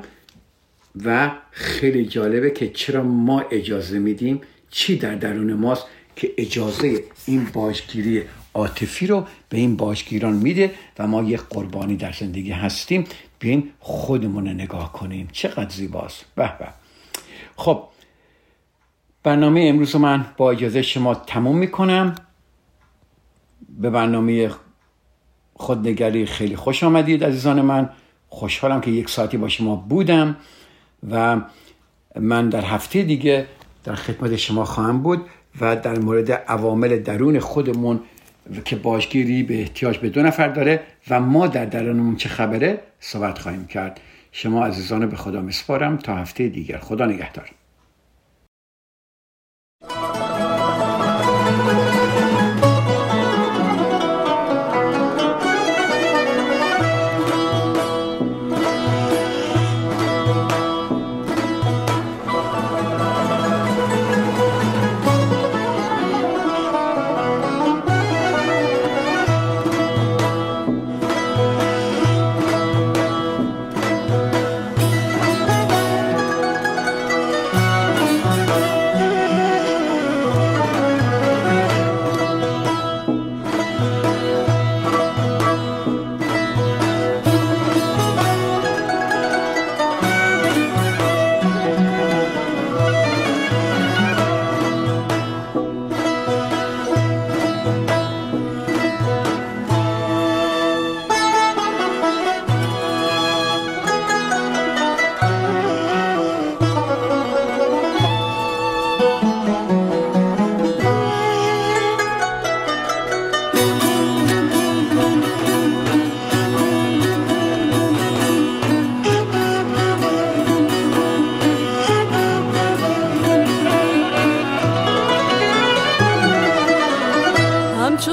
و 1.05 1.31
خیلی 1.51 2.05
جالبه 2.05 2.51
که 2.51 2.69
چرا 2.69 3.03
ما 3.03 3.39
اجازه 3.51 3.99
میدیم 3.99 4.41
چی 4.69 4.97
در 4.97 5.15
درون 5.15 5.53
ماست 5.53 5.85
که 6.15 6.31
اجازه 6.37 7.03
این 7.25 7.47
باشگیری 7.53 8.23
عاطفی 8.53 9.07
رو 9.07 9.27
به 9.49 9.57
این 9.57 9.75
باشگیران 9.75 10.33
میده 10.33 10.71
و 10.99 11.07
ما 11.07 11.23
یک 11.23 11.41
قربانی 11.49 11.95
در 11.95 12.11
زندگی 12.11 12.51
هستیم. 12.51 13.03
بیایم 13.39 13.73
خودمون 13.79 14.47
رو 14.47 14.53
نگاه 14.53 14.93
کنیم. 14.93 15.27
چقدر 15.31 15.69
زیباست. 15.69 16.25
به 16.35 16.53
به. 16.59 16.67
خب 17.55 17.83
برنامه 19.23 19.65
امروز 19.69 19.95
رو 19.95 19.99
من 19.99 20.25
با 20.37 20.51
اجازه 20.51 20.81
شما 20.81 21.15
تموم 21.15 21.57
می‌کنم. 21.57 22.15
به 23.79 23.89
برنامه 23.89 24.51
خودنگری 25.53 26.25
خیلی 26.25 26.55
خوش 26.55 26.83
آمدید 26.83 27.23
عزیزان 27.23 27.61
من. 27.61 27.89
خوشحالم 28.29 28.81
که 28.81 28.91
یک 28.91 29.09
ساعتی 29.09 29.37
با 29.37 29.49
شما 29.49 29.75
بودم 29.75 30.37
و 31.11 31.41
من 32.19 32.49
در 32.49 32.61
هفته 32.61 33.03
دیگه 33.03 33.47
در 33.83 33.95
خدمت 33.95 34.35
شما 34.35 34.65
خواهم 34.65 35.01
بود 35.01 35.25
و 35.61 35.75
در 35.75 35.99
مورد 35.99 36.31
عوامل 36.31 36.99
درون 36.99 37.39
خودمون 37.39 37.99
که 38.65 38.75
باشگیری 38.75 39.43
به 39.43 39.59
احتیاج 39.59 39.97
به 39.97 40.09
دو 40.09 40.21
نفر 40.21 40.47
داره 40.47 40.83
و 41.09 41.19
ما 41.19 41.47
در 41.47 41.65
درونمون 41.65 42.15
چه 42.15 42.29
خبره 42.29 42.79
صحبت 42.99 43.39
خواهیم 43.39 43.67
کرد. 43.67 43.99
شما 44.31 44.65
عزیزان 44.65 45.05
به 45.05 45.15
خدا 45.15 45.41
مسپارم 45.41 45.97
تا 45.97 46.15
هفته 46.15 46.47
دیگر. 46.47 46.77
خدا 46.77 47.05
نگهدار. 47.05 47.49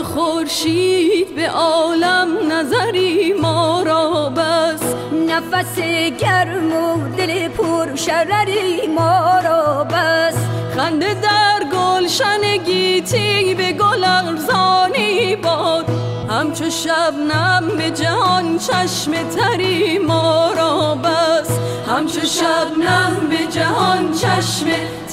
خورشید 0.03 1.35
به 1.35 1.51
عالم 1.51 2.29
نظری 2.53 3.33
ما 3.33 3.83
را 3.83 4.33
بس. 4.37 4.83
نفس 5.29 5.79
گرم 6.19 6.73
و 6.73 7.17
دل 7.17 7.49
پر 7.49 7.97
شرری 7.97 8.87
ما 8.87 9.41
را 9.45 9.85
بس. 9.85 10.37
خنده 10.77 11.15
در 11.15 11.65
گلشن 11.73 12.57
گیتی 12.65 13.55
به 13.55 13.73
گل 13.73 14.05
ارزانی 14.05 15.37
باد. 15.37 15.85
همچو 16.31 16.71
شبنم 16.71 17.69
به 17.77 17.91
جهان 17.91 18.59
چشم 18.59 19.13
تری 19.29 19.99
ما 19.99 20.53
را 20.53 20.95
بس. 20.95 21.59
همچو 21.89 22.21
شبنم 22.27 23.29
به 23.31 23.53
جهان 23.53 24.13
چشم 24.13 24.67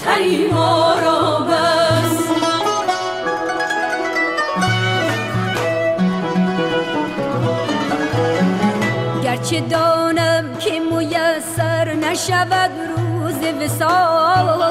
تری 0.03 0.47
ما 0.47 0.93
را 1.05 1.39
بس. 1.39 2.30
گرچه 9.51 9.67
دانم 9.67 10.57
که 10.59 10.79
میسر 10.79 11.93
نشود 11.93 12.71
روز 12.97 13.35
وسال 13.61 14.61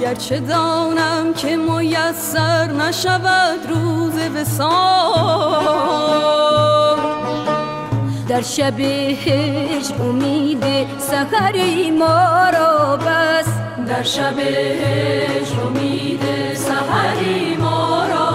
گرچه 0.00 0.40
دانم 0.40 1.34
که 1.34 1.56
میسر 1.56 2.72
نشود 2.72 3.58
روز 3.68 4.14
وسال 4.36 5.80
در 8.28 8.42
شب 8.42 8.80
هجر 8.80 9.94
امید 10.02 10.64
سحری 10.98 11.90
ما 11.90 12.50
را 12.52 12.96
بس 12.96 13.48
در 13.88 14.02
شب 14.02 14.38
هجر 14.38 15.60
امید 15.66 16.54
سحری 16.54 17.56
ما 17.56 18.06
را 18.06 18.29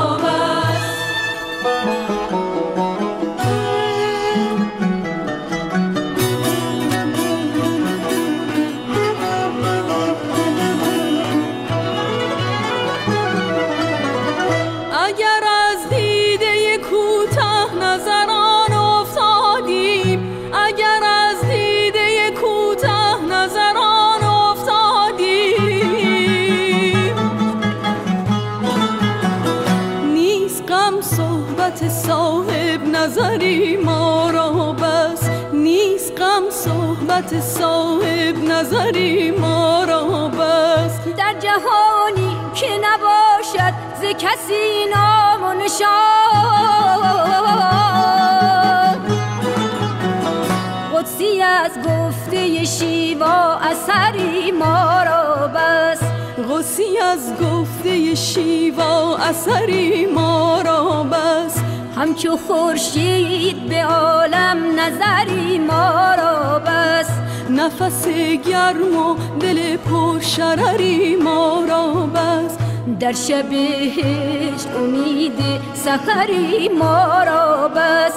صحبت 37.16 37.40
صاحب 37.40 38.36
نظری 38.44 39.32
ما 39.32 39.84
را 39.84 40.28
بس 40.28 41.00
در 41.18 41.36
جهانی 41.40 42.38
که 42.56 42.68
نباشد 42.84 43.74
ز 44.02 44.04
کسی 44.04 44.86
نام 44.96 45.44
و 45.44 45.54
نشان. 45.54 45.86
قدسی 50.94 51.42
از 51.42 51.72
گفته 51.88 52.66
شیوا 52.66 53.56
اثری 53.56 54.52
ما 54.52 55.04
را 55.04 55.48
بس 55.48 56.00
غصی 56.50 56.98
از 56.98 57.34
گفته 57.42 58.16
شیوا 58.16 59.18
اثری 59.18 60.06
ما 60.06 60.62
را 60.62 61.04
بس 61.04 61.58
همچو 61.98 62.38
خورشید 62.38 63.70
به 63.70 63.86
عالم 63.86 64.80
نظری 64.80 65.60
ما 65.60 66.16
را 66.16 66.60
نفس 67.50 68.08
گرم 68.50 68.96
و 68.96 69.16
دل 69.40 69.78
پر 69.78 70.20
شرری 70.20 71.16
ما 71.16 71.66
را 71.70 71.92
بس. 71.94 72.58
در 73.00 73.12
شب 73.12 73.54
هجر 73.54 74.78
امید 74.78 75.40
سحری 75.74 76.70
ما 76.70 77.24
را 77.24 77.68
بس. 77.76 78.14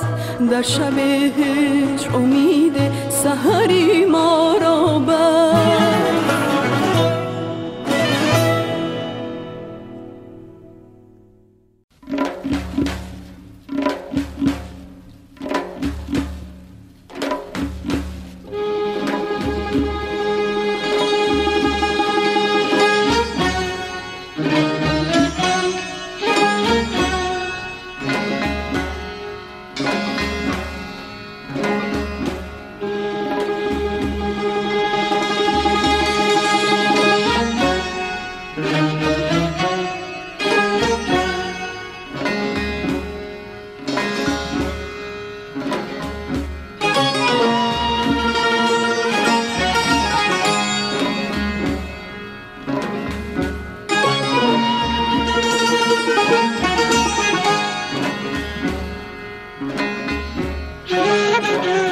در 0.51 0.63
شب 0.63 0.99
هجر 0.99 2.15
امید 2.15 2.77
سحری 3.11 4.05
ما 4.05 4.55
را 4.61 4.99
بس. 4.99 5.98
never 61.41 61.63
do. 61.63 61.88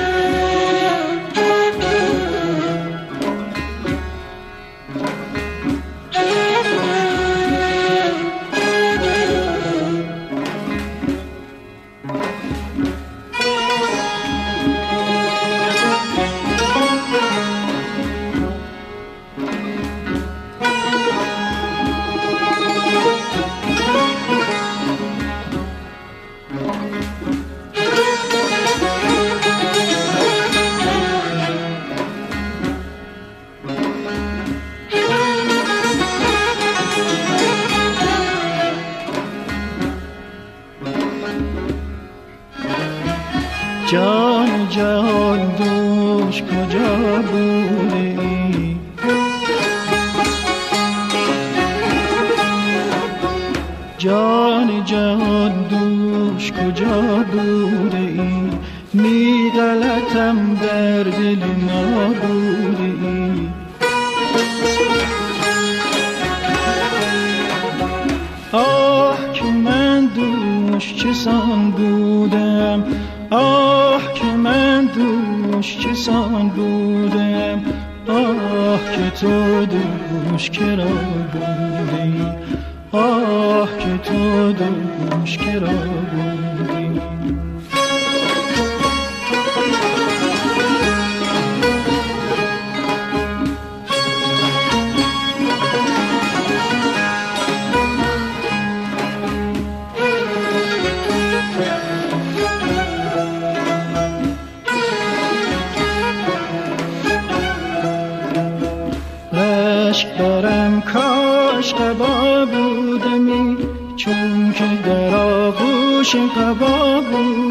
دارم 110.18 110.80
کاش 110.80 111.74
قبا 111.74 112.46
بودمی 112.46 113.56
چون 113.96 114.52
که 114.52 114.64
در 114.86 115.14
آغوش 115.14 116.16
قبا 116.16 117.00
بود. 117.00 117.45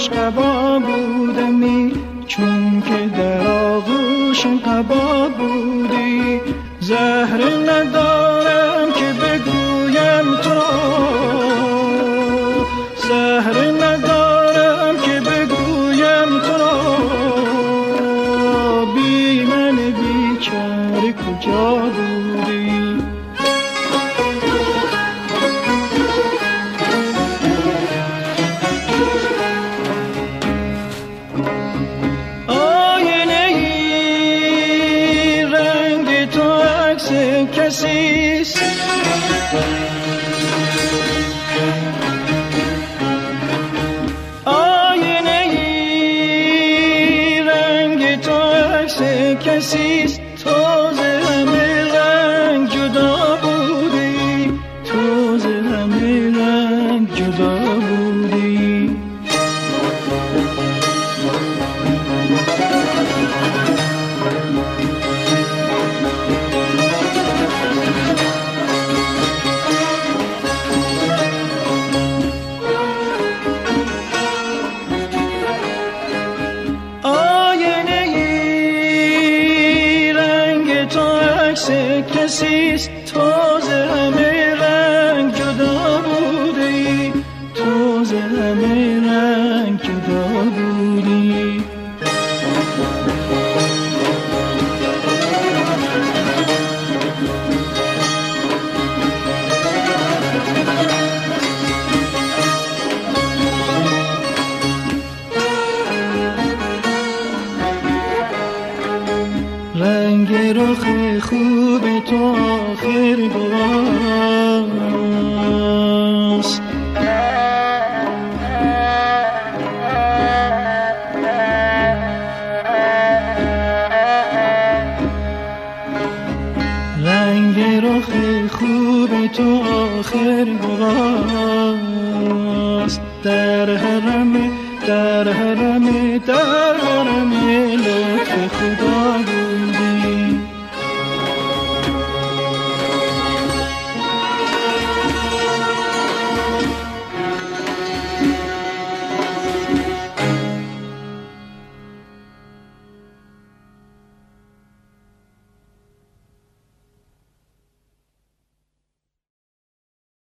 aşka 0.00 0.36